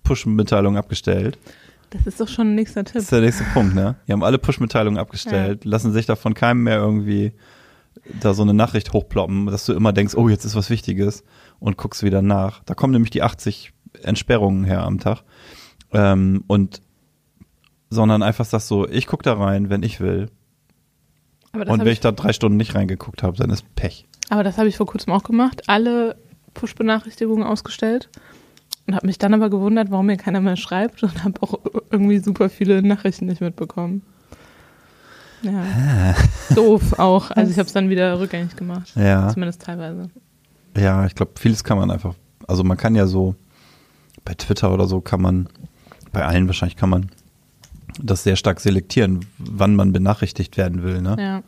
[0.02, 1.38] Push-Mitteilungen abgestellt.
[1.90, 3.02] Das ist doch schon ein nächster Das Tipp.
[3.02, 3.96] ist der nächste Punkt, ne?
[4.08, 7.32] Die haben alle Push-Mitteilungen abgestellt, lassen sich da von keinem mehr irgendwie
[8.22, 11.22] da so eine Nachricht hochploppen, dass du immer denkst, oh, jetzt ist was Wichtiges
[11.60, 12.62] und guckst wieder nach.
[12.64, 15.22] Da kommen nämlich die 80 Entsperrungen her am Tag.
[15.92, 16.80] Ähm, und
[17.90, 20.30] sondern einfach sagst so, ich guck da rein, wenn ich will.
[21.52, 24.06] Aber das Und wenn ich, ich da drei Stunden nicht reingeguckt habe, dann ist Pech.
[24.28, 25.68] aber das habe ich vor kurzem auch gemacht.
[25.68, 26.16] Alle
[26.54, 28.08] Push-Benachrichtigungen ausgestellt.
[28.86, 31.54] Und habe mich dann aber gewundert, warum mir keiner mehr schreibt und habe auch
[31.90, 34.02] irgendwie super viele Nachrichten nicht mitbekommen.
[35.42, 36.14] Ja.
[36.54, 37.30] Doof auch.
[37.30, 38.92] Also ich habe es dann wieder rückgängig gemacht.
[38.94, 39.28] Ja.
[39.28, 40.10] Zumindest teilweise.
[40.76, 42.14] Ja, ich glaube, vieles kann man einfach,
[42.46, 43.34] also man kann ja so,
[44.24, 45.48] bei Twitter oder so kann man,
[46.12, 47.10] bei allen wahrscheinlich kann man
[48.00, 51.16] das sehr stark selektieren, wann man benachrichtigt werden will, ne?
[51.18, 51.42] Ja.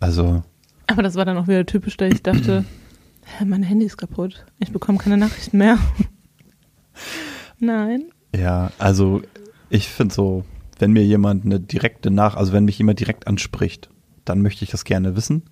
[0.00, 0.42] Also,
[0.86, 2.64] Aber das war dann auch wieder typisch, da ich dachte,
[3.38, 4.44] hä, mein Handy ist kaputt.
[4.58, 5.78] Ich bekomme keine Nachrichten mehr.
[7.58, 8.04] Nein.
[8.34, 9.22] ja, also
[9.70, 10.44] ich finde so,
[10.78, 13.88] wenn mir jemand eine direkte Nach, also wenn mich jemand direkt anspricht,
[14.24, 15.42] dann möchte ich das gerne wissen.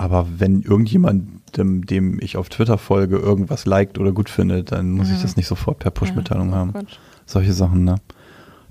[0.00, 5.10] Aber wenn irgendjemand, dem, ich auf Twitter folge, irgendwas liked oder gut findet, dann muss
[5.10, 5.22] ich Ja.
[5.22, 6.72] das nicht sofort per Push-Mitteilung Ja, haben.
[6.72, 6.96] Quatsch.
[7.26, 7.96] Solche Sachen, ne?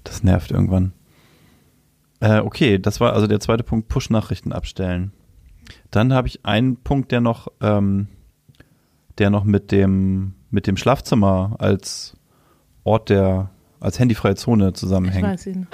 [0.03, 0.91] Das nervt irgendwann.
[2.19, 5.11] Äh, okay, das war also der zweite Punkt, Push-Nachrichten abstellen.
[5.91, 8.07] Dann habe ich einen Punkt, der noch, ähm,
[9.19, 12.17] der noch mit dem, mit dem Schlafzimmer als
[12.83, 15.27] Ort der, als handyfreie Zone Ich zusammenhängt.
[15.27, 15.67] weiß ihn.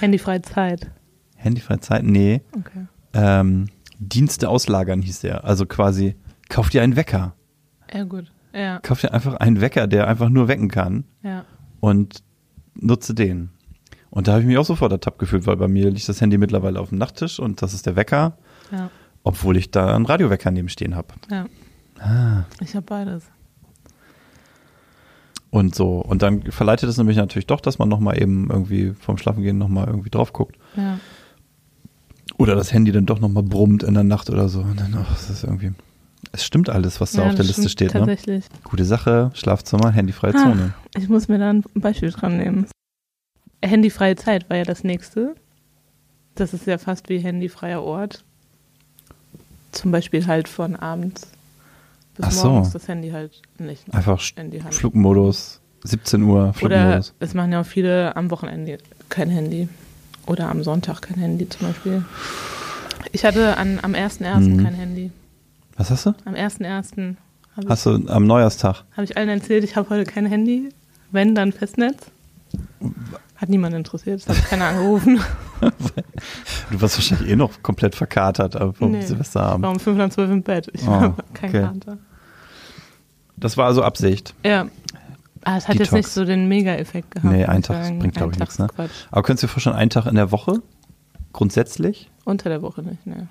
[0.00, 0.90] Handyfreie Zeit.
[1.36, 2.04] Handyfreie Zeit?
[2.04, 2.42] Nee.
[2.58, 2.86] Okay.
[3.14, 3.68] Ähm,
[4.08, 5.44] Dienste auslagern hieß der.
[5.44, 6.16] Also quasi,
[6.48, 7.34] kauf dir einen Wecker.
[7.92, 8.32] Ja, gut.
[8.54, 11.04] Ja, Kauf dir einfach einen Wecker, der einfach nur wecken kann.
[11.22, 11.44] ja.
[11.80, 12.22] und
[12.74, 13.50] nutze den.
[14.10, 16.36] Und da habe ich mich auch sofort ertappt gefühlt, weil bei mir liegt das Handy
[16.38, 18.36] mittlerweile auf dem Nachttisch und das ist der Wecker,
[18.70, 18.90] Ja,
[19.24, 21.08] obwohl ich da einen Radiowecker neben stehen habe.
[21.30, 21.46] ja.
[21.98, 22.44] Ah.
[22.60, 23.24] Ich habe beides.
[25.50, 25.98] Und so.
[26.00, 29.86] Und dann verleitet es nämlich natürlich doch, dass man nochmal eben irgendwie vom Schlafengehen nochmal
[29.86, 30.56] irgendwie drauf guckt.
[30.76, 30.98] Ja.
[32.42, 34.60] Oder das Handy dann doch nochmal brummt in der Nacht oder so.
[34.60, 35.72] Und dann, ach, das ist irgendwie.
[36.32, 38.00] Es stimmt alles, was da ja, auf der Liste steht, ne?
[38.00, 38.44] Tatsächlich.
[38.64, 40.42] Gute Sache, Schlafzimmer, handyfreie Ah.
[40.42, 40.74] Zone.
[40.96, 42.66] Ich muss mir da ein Beispiel dran nehmen.
[43.62, 45.34] Handyfreie Zeit war ja das nächste.
[46.34, 48.24] Das ist ja fast wie handyfreier Ort.
[49.72, 51.28] Zum Beispiel halt von abends
[52.16, 52.48] bis Ach so.
[52.50, 54.20] morgens das Handy halt nicht Einfach.
[54.70, 57.14] Flugmodus, 17 Uhr, Oder Flugmodus.
[57.20, 58.78] es machen ja auch viele am Wochenende
[59.08, 59.68] kein Handy.
[60.26, 62.04] Oder am Sonntag kein Handy zum Beispiel.
[63.12, 64.38] Ich hatte an, am 1.1.
[64.40, 64.62] Mhm.
[64.64, 65.10] kein Handy.
[65.76, 66.14] Was hast du?
[66.24, 67.16] Am 1.1.
[67.56, 68.84] habe ich, Hast du am Neujahrstag?
[68.96, 70.68] hab ich allen erzählt, ich habe heute kein Handy.
[71.10, 72.06] Wenn, dann Festnetz.
[73.36, 75.20] Hat niemand interessiert, es hat keiner angerufen.
[76.70, 79.00] Du warst wahrscheinlich eh noch komplett verkatert vom Nee.
[79.00, 79.62] Ich Silvesterabend.
[79.64, 80.68] war um 5 nach 12 im Bett.
[80.72, 81.60] Ich Oh, war kein okay.
[81.62, 81.98] Kater.
[83.36, 84.34] Das war also Absicht.
[84.44, 84.66] Ja.
[85.44, 86.06] Ah, es hat jetzt Detox.
[86.06, 87.32] nicht so den Mega-Effekt gehabt.
[87.32, 87.98] Nee, ein Tag sagen.
[87.98, 88.66] bringt, glaub Ein ich, nichts, ne?
[88.66, 89.08] ist.
[89.10, 90.62] Aber könntest du dir vorstellen, einen Tag in der Woche?
[91.32, 92.10] Grundsätzlich?
[92.24, 93.28] Unter der Woche nicht, ne.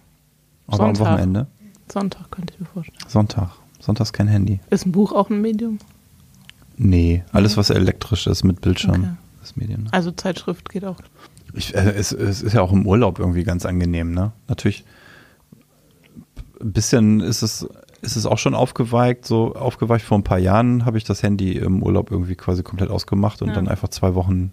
[0.67, 1.13] Aber am Sonntag.
[1.13, 1.47] Wochenende?
[1.91, 2.97] Sonntag könnte ich mir vorstellen.
[3.07, 3.49] Sonntag.
[3.79, 4.59] Sonntags kein Handy.
[4.69, 5.79] Ist ein Buch auch ein Medium?
[6.77, 9.09] Nee, alles, was elektrisch ist mit Bildschirm, Okay.
[9.43, 9.87] ist Medien.
[9.91, 10.97] Also Zeitschrift geht auch.
[11.53, 14.31] Ich, äh, es, es ist ja auch im Urlaub irgendwie ganz angenehm, ne?
[14.47, 14.83] Natürlich
[16.61, 17.67] ein bisschen ist es,
[18.01, 19.25] ist es auch schon aufgeweicht.
[19.25, 22.89] So aufgeweicht vor ein paar Jahren habe ich das Handy im Urlaub irgendwie quasi komplett
[22.89, 23.53] ausgemacht und Ja.
[23.55, 24.51] dann einfach zwei Wochen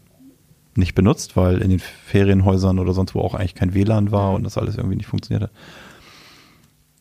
[0.75, 4.45] nicht benutzt, weil in den Ferienhäusern oder sonst wo auch eigentlich kein WLAN war und
[4.45, 5.51] das alles irgendwie nicht funktioniert hat.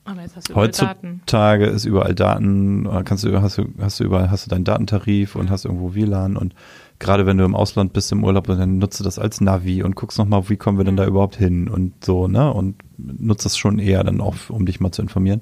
[0.06, 1.08] Aber jetzt hast du überall Daten.
[1.22, 4.64] Heutzutage ist überall Daten, äh, kannst du, hast du, hast du überall, hast du deinen
[4.64, 6.56] Datentarif und hast irgendwo WLAN und
[7.00, 9.96] gerade wenn du im Ausland bist im Urlaub, dann nutzt du das als Navi und
[9.96, 12.52] guckst nochmal, wie kommen wir denn da überhaupt hin und so, ne?
[12.52, 15.42] Und nutzt das schon eher dann auch, um dich mal zu informieren.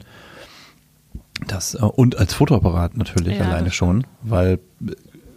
[1.47, 4.91] Das, äh, und als Fotoapparat natürlich Ja, alleine schon, weil äh,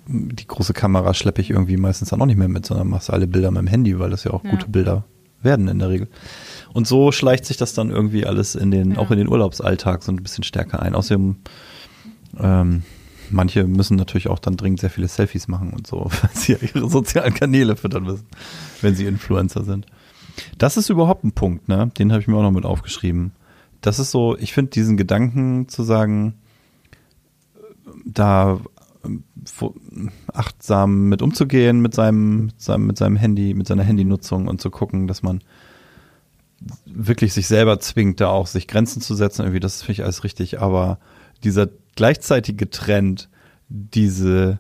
[0.07, 3.27] die große Kamera schleppe ich irgendwie meistens dann auch nicht mehr mit, sondern machst alle
[3.27, 4.51] Bilder mit dem Handy, weil das ja auch Ja.
[4.51, 5.05] gute Bilder
[5.43, 6.09] werden in der Regel.
[6.73, 8.99] Und so schleicht sich das dann irgendwie alles in den, Ja.
[8.99, 10.95] auch in den Urlaubsalltag so ein bisschen stärker ein.
[10.95, 11.37] Außerdem,
[12.41, 12.83] ähm,
[13.31, 16.59] manche müssen natürlich auch dann dringend sehr viele Selfies machen und so, weil sie ja
[16.63, 18.27] ihre sozialen Kanäle füttern müssen,
[18.81, 19.87] wenn sie Influencer sind.
[20.57, 21.91] Das ist überhaupt ein Punkt, ne?
[21.99, 23.33] Den habe ich mir auch noch mit aufgeschrieben.
[23.81, 26.35] Das ist so, ich finde diesen Gedanken zu sagen,
[28.05, 28.61] da
[29.05, 29.25] ähm,
[30.33, 35.07] achtsam mit umzugehen mit seinem, seinem, mit seinem Handy, mit seiner Handynutzung und zu gucken,
[35.07, 35.41] dass man
[36.87, 40.25] wirklich sich selber zwingt, da auch sich Grenzen zu setzen, irgendwie, das finde ich alles
[40.25, 40.99] richtig, aber
[41.45, 43.29] dieser gleichzeitige Trend,
[43.69, 44.59] diese,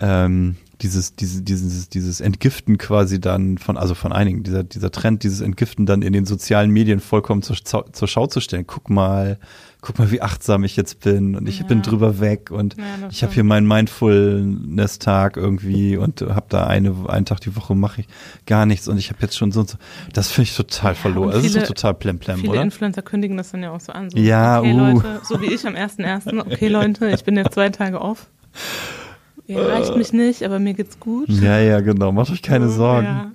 [0.00, 5.22] ähm, dieses, diese, dieses, dieses Entgiften quasi dann von, also von einigen, dieser, dieser Trend,
[5.24, 8.64] dieses Entgiften dann in den sozialen Medien vollkommen zur, zur Schau zu stellen.
[8.66, 9.38] Guck mal,
[9.80, 11.66] guck mal, wie achtsam ich jetzt bin und ich Ja.
[11.66, 16.94] bin drüber weg und Ja, ich habe hier meinen Mindfulness-Tag irgendwie und habe da eine,
[17.08, 18.08] einen Tag die Woche mache ich
[18.46, 19.78] gar nichts und ich habe jetzt schon so und so.
[20.12, 21.28] Das finde ich total verloren.
[21.28, 22.62] und Das ist viele- doch total plemplem, Viele oder?
[22.62, 24.10] Influencer kündigen das dann ja auch so an.
[24.10, 24.78] So, Ja, okay, uh.
[24.78, 26.38] Leute, so wie ich am 1.1.
[26.40, 28.28] Okay, Leute, ich bin jetzt zwei Tage off.
[29.48, 31.28] Ihr erreicht mich nicht, aber mir geht's gut.
[31.28, 32.12] Ja, ja, genau.
[32.12, 33.06] Macht euch keine So, Sorgen.
[33.06, 33.30] Ja,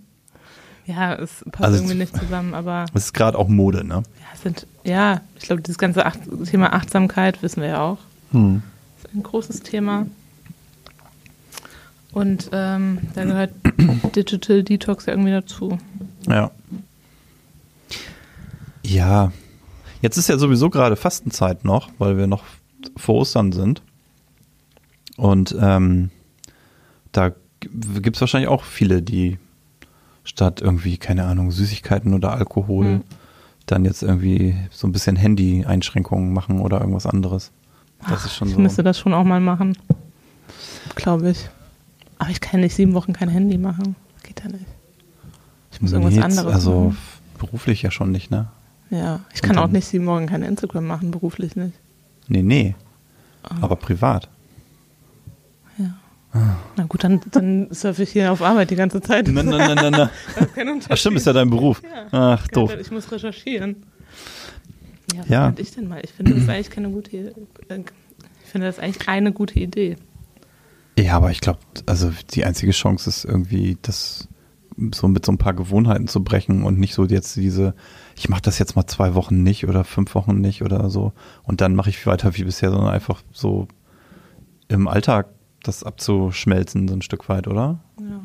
[0.86, 4.04] ja es passt Also- irgendwie nicht zusammen, aber Es ist gerade auch Mode, ne?
[4.20, 7.98] ja, sind, ja, ich glaube, dieses ganze Acht Thema Achtsamkeit wissen wir ja auch.
[8.32, 8.62] Hm.
[9.04, 10.06] ist ein großes Thema.
[12.12, 13.52] Und ähm, da gehört
[14.16, 15.80] Digital Detox ja irgendwie dazu.
[16.28, 16.52] Ja.
[18.86, 19.32] Ja.
[20.02, 22.44] Jetzt ist ja sowieso gerade Fastenzeit noch, weil wir noch
[22.98, 23.82] vor Ostern sind.
[25.18, 26.10] Und ähm,
[27.12, 29.38] da gibt es wahrscheinlich auch viele, die
[30.24, 33.04] statt irgendwie, keine Ahnung, Süßigkeiten oder Alkohol Hm.
[33.66, 37.52] dann jetzt irgendwie so ein bisschen Handy-Einschränkungen machen oder irgendwas anderes.
[38.10, 38.60] Das ist schon Ich so.
[38.60, 39.78] müsste das schon auch mal machen.
[40.96, 41.50] Glaube ich.
[42.20, 43.96] Aber ich kann nicht sieben Wochen kein Handy machen.
[44.24, 44.66] Geht ja nicht.
[45.72, 46.98] Ich muss irgendwas Nee, jetzt- anderes Also machen.
[47.40, 48.48] beruflich ja schon nicht, ne?
[48.90, 51.74] Ja, ich Und kann auch nicht sieben Wochen kein Instagram machen, beruflich nicht.
[52.28, 52.76] Nee, nee.
[53.44, 53.56] Ah.
[53.62, 54.30] Aber privat.
[56.76, 59.30] Na gut, dann, dann surfe ich hier auf Arbeit die ganze Zeit.
[59.32, 59.42] Na.
[60.36, 60.92] Das ist kein Unterschied.
[60.92, 61.82] Ach stimmt, ist ja dein Beruf.
[61.84, 62.08] Ja.
[62.40, 62.76] Ach, doof.
[62.80, 63.86] Ich muss recherchieren.
[65.14, 65.46] Ja, was Ja.
[65.48, 66.02] könnte ich denn mal?
[66.04, 67.34] Ich finde das eigentlich keine gute äh,
[68.44, 69.98] Ich finde das eigentlich eine gute Idee.
[70.98, 74.28] Ja, aber ich glaube, also die einzige Chance ist irgendwie, das
[74.94, 77.76] so mit so ein paar Gewohnheiten zu brechen und nicht so jetzt diese,
[78.16, 81.62] ich mache das jetzt mal zwei Wochen nicht oder fünf Wochen nicht oder so und
[81.62, 83.68] dann mache ich weiter wie bisher, sondern einfach so
[84.70, 85.28] im Alltag
[85.64, 87.80] das abzuschmelzen, so ein Stück weit, oder?
[88.00, 88.22] Ja.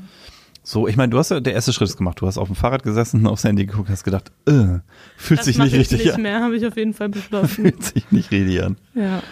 [0.63, 2.21] So, ich meine, du hast ja der erste Schritt gemacht.
[2.21, 4.81] Du hast auf dem Fahrrad gesessen, aufs Handy geguckt, hast gedacht, äh,
[5.17, 6.23] fühlt Das sich nicht ich richtig nicht an.
[6.23, 7.49] mehr, habe ich auf jeden Fall beschlossen.
[7.49, 8.77] Fühlt sich nicht richtig an.
[8.95, 9.23] ja.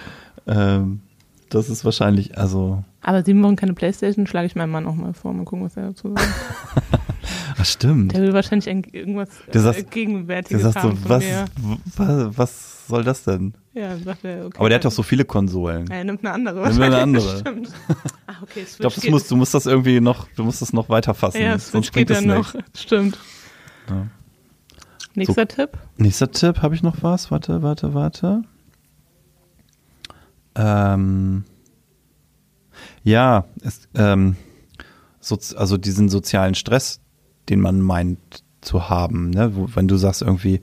[0.47, 1.01] Ähm,
[1.49, 5.13] das ist wahrscheinlich, also, Aber sieben Wochen keine Playstation schlage ich meinem Mann auch mal
[5.15, 5.33] vor.
[5.33, 6.29] Mal gucken, was er dazu sagt.
[7.59, 8.13] ach stimmt.
[8.15, 11.45] Der will wahrscheinlich ein, irgendwas Der sagt- äh, Der Gegenwärtiges sagt so, was, mir.
[11.97, 12.37] was,
[12.87, 13.55] was soll das denn?
[13.75, 14.59] Ja, sagt er, okay.
[14.59, 15.87] Aber der hat doch so viele Konsolen.
[15.89, 16.55] Ja, er nimmt eine andere.
[16.69, 17.39] Nimm eine wahrscheinlich, andere.
[17.39, 17.73] Stimmt.
[18.29, 20.89] Ah, okay, Ich glaube, das musst, du musst das irgendwie noch, du musst das noch
[20.89, 21.41] weiter fassen.
[21.41, 22.55] Ja, sonst Switch bringt geht nichts.
[22.55, 22.63] noch.
[22.75, 23.19] Stimmt.
[23.89, 24.07] Ja.
[25.15, 25.71] Nächster Tipp.
[25.97, 27.31] Nächster Tipp, habe ich noch was?
[27.31, 28.43] Warte, warte, warte.
[30.55, 31.45] Ähm,
[33.03, 34.37] ja, es, ähm,
[35.21, 37.01] soz- also diesen sozialen Stress,
[37.49, 38.19] den man meint
[38.61, 39.55] zu haben, ne?
[39.55, 40.61] Wo, wenn du sagst irgendwie,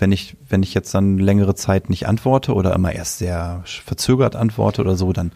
[0.00, 4.34] wenn ich, wenn ich jetzt dann längere Zeit nicht antworte oder immer erst sehr verzögert
[4.36, 5.32] antworte oder so, dann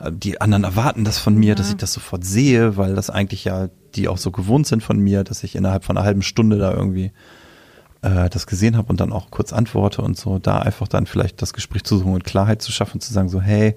[0.00, 1.54] äh, die anderen erwarten das von mir, Ja.
[1.54, 4.98] dass ich das sofort sehe, weil das eigentlich ja die auch so gewohnt sind von
[4.98, 7.10] mir, dass ich innerhalb von einer halben Stunde da irgendwie
[8.02, 11.40] äh, das gesehen habe und dann auch kurz antworte und so, da einfach dann vielleicht
[11.42, 13.76] das Gespräch zu suchen und Klarheit zu schaffen, zu sagen so, hey,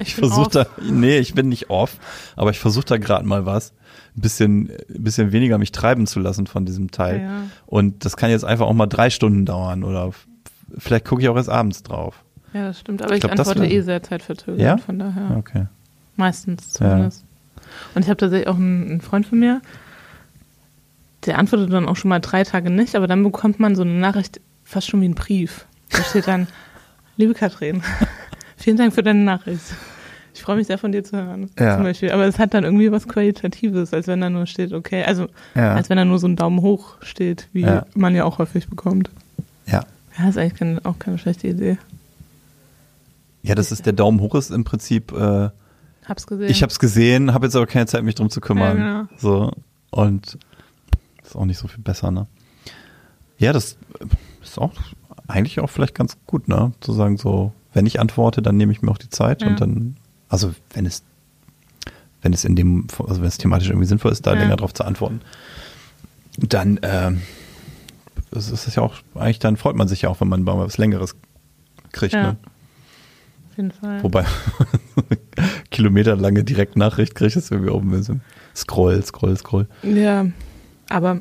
[0.00, 1.96] ich versuche da, nee, ich bin nicht off,
[2.36, 3.72] aber ich versuche da gerade mal was,
[4.16, 7.20] ein bisschen, ein bisschen weniger mich treiben zu lassen von diesem Teil.
[7.20, 7.42] Ja.
[7.66, 10.10] Und das kann jetzt einfach auch mal drei Stunden dauern oder
[10.76, 12.22] vielleicht gucke ich auch erst abends drauf.
[12.52, 13.02] Ja, das stimmt.
[13.02, 14.76] Aber Ich ich, glaub, antworte eh sehr zeitverzögert, Ja?
[14.78, 15.36] von daher.
[15.36, 15.66] Okay.
[16.16, 17.24] Meistens zumindest.
[17.94, 19.60] Und ich habe tatsächlich auch einen, einen Freund von mir,
[21.26, 23.92] der antwortet dann auch schon mal drei Tage nicht, aber dann bekommt man so eine
[23.92, 25.66] Nachricht fast schon wie ein Brief.
[25.90, 26.46] Da steht dann,
[27.16, 27.82] liebe Katrin,
[28.68, 29.62] vielen Dank für deine Nachricht.
[30.34, 31.50] Ich freue mich sehr von dir zu hören.
[31.58, 31.76] Ja.
[31.76, 32.12] Zum Beispiel.
[32.12, 35.74] Aber es hat dann irgendwie was Qualitatives, als wenn da nur steht, okay, also Ja.
[35.74, 37.86] als wenn da nur so ein Daumen hoch steht, wie Ja.
[37.94, 39.10] man ja auch häufig bekommt.
[39.66, 39.84] Ja.
[40.18, 41.78] Ja, ist eigentlich keine, auch keine schlechte Idee.
[43.42, 45.48] Ja, das ist der Daumen hoch ist im Prinzip, äh,
[46.04, 46.50] Hab's gesehen.
[46.50, 48.76] ich habe es gesehen, habe jetzt aber keine Zeit, mich drum zu kümmern.
[48.76, 49.02] Genau.
[49.16, 49.52] So.
[49.90, 50.38] Und
[51.24, 52.26] ist auch nicht so viel besser, ne?
[53.38, 53.76] Ja, das
[54.42, 54.72] ist auch
[55.26, 56.72] eigentlich auch vielleicht ganz gut, ne?
[56.80, 59.48] Zu sagen, so, wenn ich antworte, dann nehme ich mir auch die Zeit Ja.
[59.48, 59.96] und dann,
[60.28, 61.02] also wenn es,
[62.22, 64.40] wenn es in dem, also wenn es thematisch irgendwie sinnvoll ist, da Ja.
[64.40, 65.20] länger drauf zu antworten,
[66.38, 66.78] dann
[68.30, 70.58] es ist es ja auch, eigentlich dann freut man sich ja auch, wenn man mal
[70.58, 71.14] was Längeres
[71.92, 72.22] kriegt, Ja.
[72.22, 72.36] ne?
[73.50, 74.02] Auf jeden Fall.
[74.02, 74.24] Wobei
[75.70, 78.20] kilometerlange Direktnachricht kriegt, ist irgendwie oben ein bisschen
[78.54, 79.66] Scroll, Scroll, Scroll.
[79.82, 80.26] Ja,
[80.88, 81.20] aber.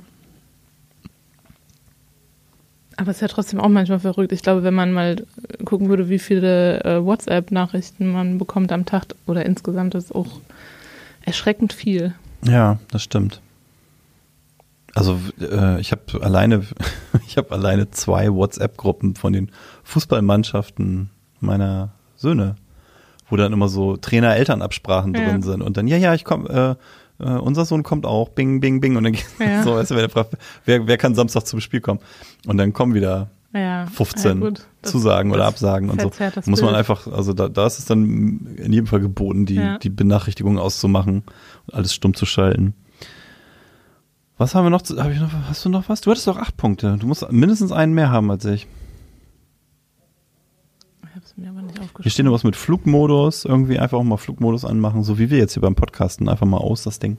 [2.98, 4.32] Aber es ist ja trotzdem auch manchmal verrückt.
[4.32, 5.24] Ich glaube, wenn man mal
[5.66, 10.40] gucken würde, wie viele äh, WhatsApp-Nachrichten man bekommt am Tag oder insgesamt, ist auch
[11.22, 12.16] erschreckend viel.
[12.44, 13.42] Ja, das stimmt.
[14.96, 16.64] Also äh, ich habe alleine,
[17.28, 19.52] ich habe alleine zwei WhatsApp-Gruppen von den
[19.84, 22.56] Fußballmannschaften meiner Söhne,
[23.30, 25.24] wo dann immer so Trainer-Eltern-Absprachen Ja.
[25.24, 26.84] drin sind und dann ja, ja, ich komme, äh,
[27.20, 29.64] äh, unser Sohn kommt auch, bing, bing, bing und dann Ja.
[29.64, 32.00] so, weißt du, wer, fragt, wer, wer kann Samstag zum Spiel kommen
[32.46, 34.52] und dann kommen wieder Ja, 15 ja.
[34.52, 36.12] Das- Zusagen oder Absagen und so.
[36.46, 39.78] Muss man einfach, also da, da ist es dann in jedem Fall geboten, die, Ja.
[39.80, 41.24] die Benachrichtigungen auszumachen
[41.66, 42.74] und alles stumm zu schalten.
[44.38, 44.84] Was haben wir noch?
[44.84, 45.30] zu- Hab ich noch?
[45.50, 46.02] Hast du noch was?
[46.02, 46.96] Du hattest doch acht Punkte.
[47.00, 48.68] Du musst mindestens einen mehr haben als ich.
[51.38, 52.02] Es mir aber nicht aufgeschrieben.
[52.04, 53.46] Hier steht noch was mit Flugmodus.
[53.46, 56.28] Irgendwie einfach auch mal Flugmodus anmachen, so wie wir jetzt hier beim Podcasten.
[56.30, 57.18] Einfach mal aus, das Ding.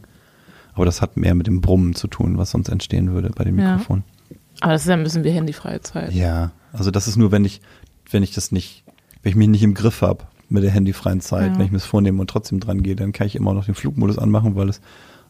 [0.74, 3.58] Aber das hat mehr mit dem Brummen zu tun, was sonst entstehen würde bei dem
[3.58, 3.72] Ja.
[3.72, 4.02] Mikrofon.
[4.60, 6.12] Aber das ist ja ein bisschen wie handyfreie Zeit.
[6.12, 7.60] Ja, also das ist nur, wenn ich,
[8.10, 8.84] wenn ich das nicht,
[9.22, 11.58] wenn ich mich nicht im Griff habe mit der handyfreien Zeit, Ja.
[11.58, 13.74] wenn ich mir das vornehme und trotzdem dran gehe, dann kann ich immer noch den
[13.74, 14.80] Flugmodus anmachen, weil es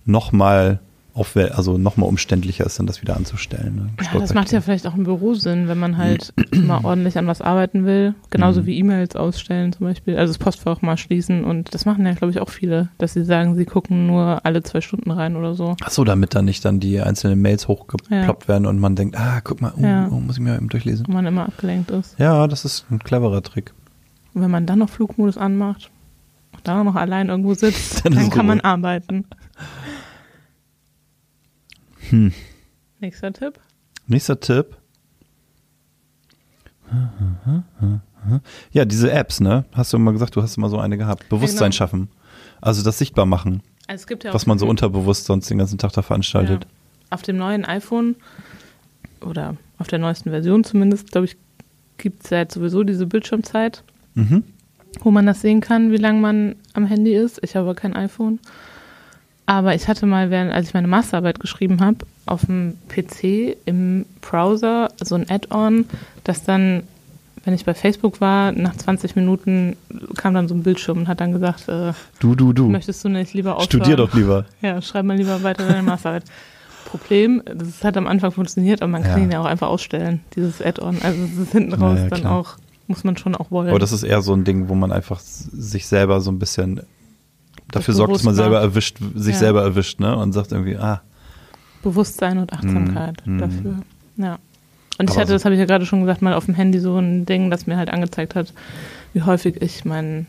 [0.07, 0.81] nochmal
[1.19, 3.75] aufwä- also nochmal umständlicher ist, dann das wieder anzustellen.
[3.77, 3.91] Ne?
[4.13, 7.27] Ja, das macht ja vielleicht auch im Büro Sinn, wenn man halt mal ordentlich an
[7.27, 8.15] was arbeiten will.
[8.31, 8.67] Genauso Mhm.
[8.67, 10.17] wie E-Mails ausstellen zum Beispiel.
[10.17, 11.45] Also das Postfach mal schließen.
[11.45, 14.63] Und das machen ja, glaube ich, auch viele, dass sie sagen, sie gucken nur alle
[14.63, 15.77] zwei Stunden rein oder so.
[15.83, 19.41] Ach so, damit dann nicht dann die einzelnen Mails hochgeploppt werden und man denkt, ah,
[19.43, 20.09] guck mal, oh, Ja.
[20.11, 21.07] oh, muss ich mir eben durchlesen.
[21.07, 22.19] Und man immer abgelenkt ist.
[22.19, 23.73] Ja, das ist ein cleverer Trick.
[24.35, 25.91] Und wenn man dann noch Flugmodus anmacht
[26.53, 29.25] und dann auch noch allein irgendwo sitzt, Dann dann, kann man arbeiten.
[32.11, 32.33] Hm.
[33.01, 33.59] Nächster Tipp.
[34.07, 34.77] Nächster Tipp.
[38.73, 39.65] Ja, diese Apps, ne?
[39.73, 41.29] Hast du mal gesagt, du hast mal so eine gehabt.
[41.29, 41.77] Bewusstsein genau.
[41.77, 42.09] schaffen.
[42.61, 45.59] Also das sichtbar machen, Also es gibt ja auch was man so unterbewusst sonst den
[45.59, 46.65] ganzen Tag da veranstaltet.
[46.65, 46.71] Ja.
[47.11, 48.17] Auf dem neuen iPhone
[49.21, 51.37] oder auf der neuesten Version zumindest, glaube ich,
[51.99, 54.43] gibt es ja jetzt sowieso diese Bildschirmzeit, Mhm.
[55.01, 57.39] wo man das sehen kann, wie lange man am Handy ist.
[57.43, 58.41] Ich habe kein iPhone.
[59.51, 64.05] Aber ich hatte mal, während, als ich meine Masterarbeit geschrieben habe, auf dem PC im
[64.21, 65.87] Browser so ein Add-on,
[66.25, 66.83] das dann,
[67.45, 69.75] wenn ich bei Facebook war, nach 20 Minuten
[70.19, 72.69] kam dann so ein Bildschirm und hat dann gesagt, äh, Du, du, du.
[72.69, 73.69] möchtest du nicht lieber aufhören?
[73.71, 74.45] Studier doch lieber.
[74.61, 76.25] Ja, schreib mal lieber weiter deine Masterarbeit.
[76.85, 79.25] Problem, das hat am Anfang funktioniert, aber man kann Ja.
[79.25, 80.99] ihn ja auch einfach ausstellen, dieses Add-on.
[81.03, 82.57] Also es ist hinten raus Ja, ja, dann auch,
[82.87, 83.71] muss man schon auch wollen.
[83.71, 86.83] Aber das ist eher so ein Ding, wo man einfach sich selber so ein bisschen
[87.71, 89.39] dafür sorgt, dass man selber erwischt, sich Ja.
[89.41, 90.17] selber erwischt, ne?
[90.17, 91.03] Und sagt irgendwie, ah,
[91.83, 93.39] Bewusstsein und Achtsamkeit Mm, mm.
[93.39, 93.77] dafür.
[94.17, 94.39] Ja.
[94.99, 96.81] Und ich Aber hatte, das habe ich ja gerade schon gesagt, mal auf dem Handy
[96.81, 98.53] so ein Ding, das mir halt angezeigt hat,
[99.13, 100.27] wie häufig ich mein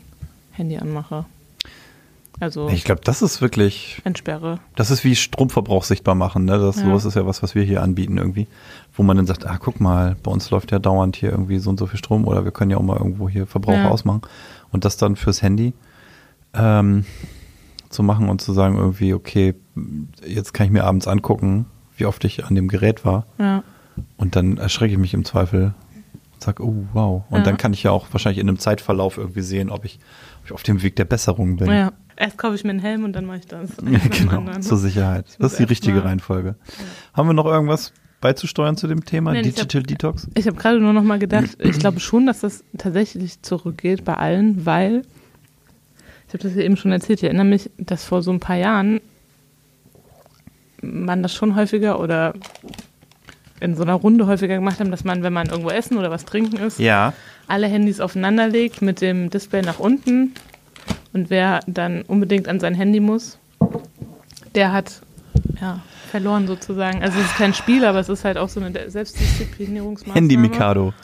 [0.52, 1.24] Handy anmache.
[2.38, 4.60] Also ich glaube, das ist wirklich, entsperre.
[4.74, 6.58] das ist wie Stromverbrauch sichtbar machen, ne?
[6.58, 6.84] Das Ja.
[6.86, 8.46] sowas ist ja was, was wir hier anbieten irgendwie,
[8.94, 11.68] wo man dann sagt, ah, guck mal, bei uns läuft ja dauernd hier irgendwie so
[11.68, 13.88] und so viel Strom oder wir können ja auch mal irgendwo hier Verbrauch Ja.
[13.90, 14.22] ausmachen
[14.72, 15.74] und das dann fürs Handy
[16.54, 17.04] ähm,
[17.88, 19.54] zu machen und zu sagen irgendwie, okay,
[20.26, 23.62] jetzt kann ich mir abends angucken, wie oft ich an dem Gerät war Ja.
[24.16, 25.74] Und dann erschrecke ich mich im Zweifel
[26.32, 27.24] und sage, oh wow.
[27.28, 27.42] Und Ja.
[27.44, 29.98] dann kann ich ja auch wahrscheinlich in einem Zeitverlauf irgendwie sehen, ob ich,
[30.40, 31.70] ob ich auf dem Weg der Besserung bin.
[31.70, 31.92] ja.
[32.16, 33.70] Erst kaufe ich mir einen Helm und dann mache ich das.
[33.80, 35.24] Genau, zur Sicherheit.
[35.30, 36.54] Ich Das ist die richtige Reihenfolge.
[37.14, 39.32] Haben wir noch irgendwas beizusteuern zu dem Thema?
[39.32, 40.28] Nein, ich Digital hab- Detox?
[40.34, 44.14] Ich habe gerade nur noch mal gedacht, ich glaube schon, dass das tatsächlich zurückgeht bei
[44.18, 45.02] allen, weil
[46.30, 48.54] ich habe das ja eben schon erzählt, ich erinnere mich, dass vor so ein paar
[48.54, 49.00] Jahren
[50.80, 52.34] man das schon häufiger oder
[53.58, 56.24] in so einer Runde häufiger gemacht haben, dass man, wenn man irgendwo essen oder was
[56.24, 57.12] trinken ist, Ja.
[57.48, 60.32] alle Handys aufeinander legt mit dem Display nach unten
[61.12, 63.36] und wer dann unbedingt an sein Handy muss,
[64.54, 65.02] der hat
[65.60, 67.02] ja, verloren sozusagen.
[67.02, 70.14] Also es ist kein Spiel, aber es ist halt auch so eine Selbstdisziplinierungsmaßnahme.
[70.14, 70.94] Handy Mikado.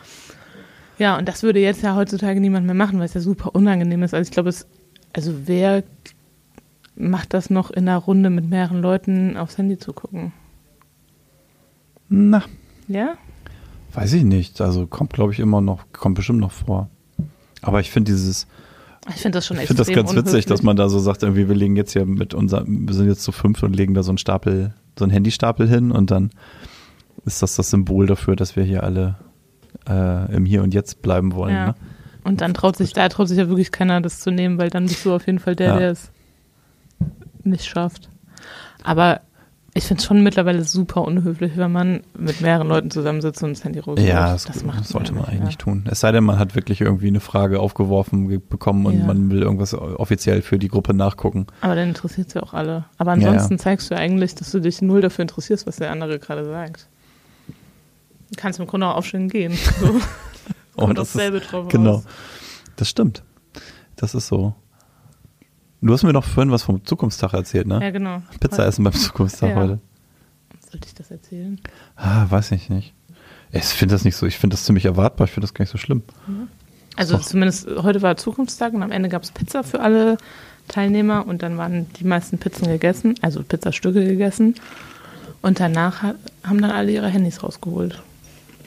[0.99, 4.05] Ja, und das würde jetzt ja heutzutage niemand mehr machen, weil es ja super unangenehm
[4.05, 4.15] ist.
[4.15, 4.67] Also ich glaube, es,
[5.17, 5.83] also wer
[6.95, 10.33] macht das noch in einer Runde mit mehreren Leuten aufs Handy zu gucken?
[12.09, 12.43] Na,
[12.89, 13.15] Ja?
[13.95, 14.61] weiß ich nicht.
[14.61, 16.91] Also kommt, glaube ich, immer noch, kommt bestimmt noch vor.
[17.63, 18.47] Aber ich finde dieses,
[19.09, 20.63] Ich finde das schon ich finde das ganz witzig, dass unhöflich.
[20.65, 23.33] man da so sagt, irgendwie, wir legen jetzt hier mit unserem, wir sind jetzt zu
[23.33, 26.31] fünf und legen da so einen Stapel, so einen Handystapel hin und dann
[27.25, 29.17] ist das das Symbol dafür, dass wir hier alle
[29.89, 31.55] äh, im Hier und Jetzt bleiben wollen.
[31.55, 31.67] Ja.
[31.69, 31.75] Ne?
[32.27, 34.87] Und dann traut sich, da traut sich ja wirklich keiner, das zu nehmen, weil dann
[34.87, 35.79] bist du auf jeden Fall der, Ja.
[35.79, 36.11] der es
[37.45, 38.09] nicht schafft.
[38.83, 39.21] Aber
[39.75, 43.63] ich finde es schon mittlerweile super unhöflich, wenn man mit mehreren Leuten zusammensitzt und das
[43.63, 44.01] Handy rausholt.
[44.09, 45.59] Ja, das, das das macht sollte man eigentlich ja.
[45.59, 45.85] tun.
[45.91, 49.05] Es sei denn, man hat wirklich irgendwie eine Frage aufgeworfen ge- bekommen und Ja.
[49.07, 51.47] man will irgendwas offiziell für die Gruppe nachgucken.
[51.61, 52.87] Aber dann interessiert es ja auch alle.
[52.99, 53.59] Aber ansonsten ja.
[53.59, 56.89] zeigst du eigentlich, dass du dich null dafür interessierst, was der andere gerade sagt.
[57.49, 59.53] Du kannst im Grunde auch aufstehen gehen.
[59.79, 60.01] So.
[60.77, 61.95] Oh, Kommt das aufs ist- drauf Genau.
[61.97, 62.05] raus.
[62.77, 63.23] Das stimmt.
[63.97, 64.55] Das ist so.
[65.81, 67.81] Du hast mir noch vorhin was vom Zukunftstag erzählt, ne?
[67.83, 68.23] Ja, genau.
[68.41, 69.57] Pizza essen beim Zukunftstag Ja.
[69.57, 69.79] heute.
[70.71, 71.61] Sollte ich das erzählen?
[71.95, 72.93] Ah, weiß ich nicht.
[73.53, 75.71] Ich finde das nicht so, ich finde das ziemlich erwartbar, ich finde das gar nicht
[75.71, 76.03] so schlimm.
[76.97, 77.25] Also Doch.
[77.25, 80.19] zumindest heute war Zukunftstag und am Ende gab es Pizza für alle
[80.69, 84.57] Teilnehmer und dann waren die meisten Pizzen gegessen, also Pizzastücke gegessen.
[85.43, 88.03] Und danach hat, haben dann alle ihre Handys rausgeholt.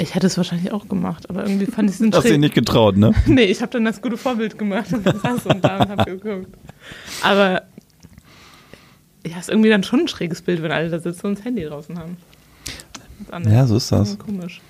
[0.02, 2.40] Ich hätte es wahrscheinlich auch gemacht, aber irgendwie fand ich es Hast du schräg.
[2.40, 3.14] nicht getraut, ne?
[3.26, 6.48] Nee, ich habe dann das gute Vorbild gemacht und saß und da und hab geguckt.
[7.22, 7.64] Aber
[9.28, 11.64] ja, ist irgendwie dann schon ein schräges Bild, wenn alle da sitzen und das Handy
[11.66, 12.18] draußen haben.
[13.50, 14.18] Ja, so ist das.
[14.18, 14.62] Komisch.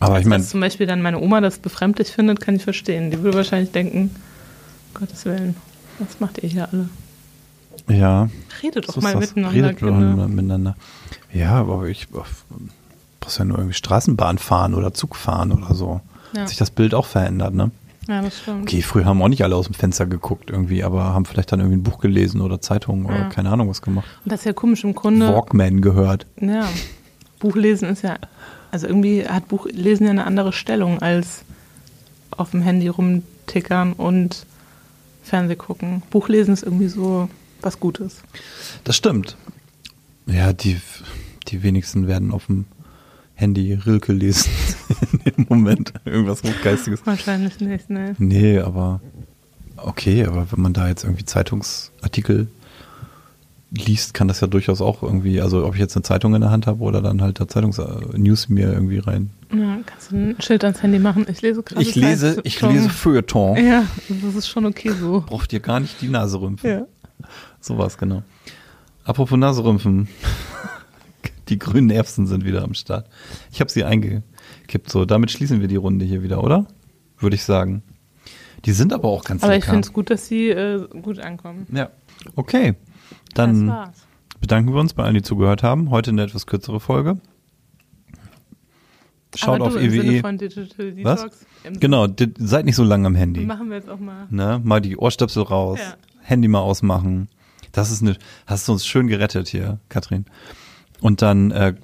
[0.00, 3.10] Aber ich meine, Dass zum Beispiel dann meine Oma das befremdlich findet, kann ich verstehen.
[3.10, 4.10] Die würde wahrscheinlich denken,
[4.94, 5.56] Gottes Willen,
[5.98, 6.88] was macht ihr hier alle?
[7.90, 8.28] ja,
[8.62, 10.28] Redet doch so mal miteinander, Redet doch Kinder.
[10.28, 10.76] miteinander.
[11.32, 12.08] Ja, aber ich
[13.20, 16.00] brauchst ja nur irgendwie Straßenbahn fahren oder Zug fahren oder so.
[16.34, 16.42] Ja.
[16.42, 17.70] Hat sich das Bild auch verändert, ne?
[18.06, 18.62] Ja, das stimmt.
[18.62, 21.60] Okay, früher haben auch nicht alle aus dem Fenster geguckt irgendwie, aber haben vielleicht dann
[21.60, 23.28] irgendwie ein Buch gelesen oder Zeitungen oder Ja.
[23.28, 24.06] keine Ahnung was gemacht.
[24.24, 25.28] Und das ist ja komisch im Grunde.
[25.28, 26.24] Walkman gehört.
[26.40, 26.66] Ja,
[27.38, 28.16] Buchlesen ist ja,
[28.70, 31.42] also irgendwie hat Buchlesen ja eine andere Stellung als
[32.30, 34.46] auf dem Handy rumtickern und
[35.22, 36.02] Fernseh gucken.
[36.10, 37.28] Buchlesen ist irgendwie so
[37.60, 38.22] was Gutes.
[38.84, 39.36] Das stimmt.
[40.26, 40.80] Ja, die,
[41.48, 42.64] die wenigsten werden auf dem
[43.38, 44.50] Handy Rilke lesen
[45.12, 45.92] in dem Moment.
[46.04, 47.06] Irgendwas Hochgeistiges.
[47.06, 48.16] Wahrscheinlich nicht, ne?
[48.18, 49.00] Nee, aber
[49.76, 52.48] okay, aber wenn man da jetzt irgendwie Zeitungsartikel
[53.70, 56.50] liest, kann das ja durchaus auch irgendwie, also ob ich jetzt eine Zeitung in der
[56.50, 59.30] Hand habe oder dann halt da Zeitungs-News mir irgendwie rein.
[59.54, 61.24] Ja, kannst du ein Schild ans Handy machen?
[61.30, 63.56] Ich lese gerade Ich lese, ich lese Feuilleton.
[63.64, 65.22] Ja, das ist schon okay so.
[65.24, 66.68] Braucht ihr gar nicht die Nase rümpfen.
[66.68, 66.86] Ja.
[67.60, 68.24] Sowas, genau.
[69.04, 70.08] Apropos Naserümpfen.
[71.48, 73.08] Die grünen Erbsen sind wieder am Start.
[73.50, 74.90] Ich habe sie eingekippt.
[74.90, 76.66] So, damit schließen wir die Runde hier wieder, oder?
[77.18, 77.82] Würde ich sagen.
[78.64, 79.72] Die sind aber auch ganz Aber ich lecker.
[79.72, 81.66] finde es gut, dass sie äh, gut ankommen.
[81.72, 81.90] ja.
[82.34, 82.74] Okay.
[83.34, 83.72] Dann
[84.40, 85.90] bedanken wir uns bei allen, die zugehört haben.
[85.90, 87.20] Heute eine etwas kürzere Folge.
[89.36, 90.20] Schaut Aber auf EWE.
[90.20, 91.26] von Digital Was?
[91.78, 92.06] Genau,
[92.38, 93.44] seid nicht so lange am Handy.
[93.44, 94.26] Machen wir jetzt auch mal.
[94.30, 94.60] Ne?
[94.64, 95.94] Mal die Ohrstöpsel raus, Ja.
[96.22, 97.28] Handy mal ausmachen.
[97.72, 100.24] Das ist eine, hast du uns schön gerettet hier, Katrin.
[101.00, 101.74] Und dann, äh,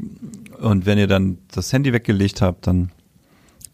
[0.61, 2.91] und wenn ihr dann das Handy weggelegt habt, dann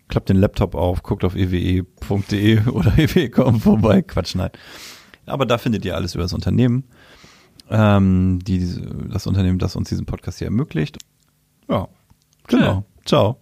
[0.08, 4.02] klappt den Laptop auf, guckt auf ewe.de oder ewe.com vorbei.
[4.02, 4.50] Quatsch, nein.
[5.26, 6.84] Aber da findet ihr alles über das Unternehmen.
[7.70, 8.68] Ähm, die,
[9.08, 10.98] das Unternehmen, das uns diesen Podcast hier ermöglicht.
[11.68, 11.88] Ja,
[12.48, 12.84] genau.
[13.04, 13.38] Ciao.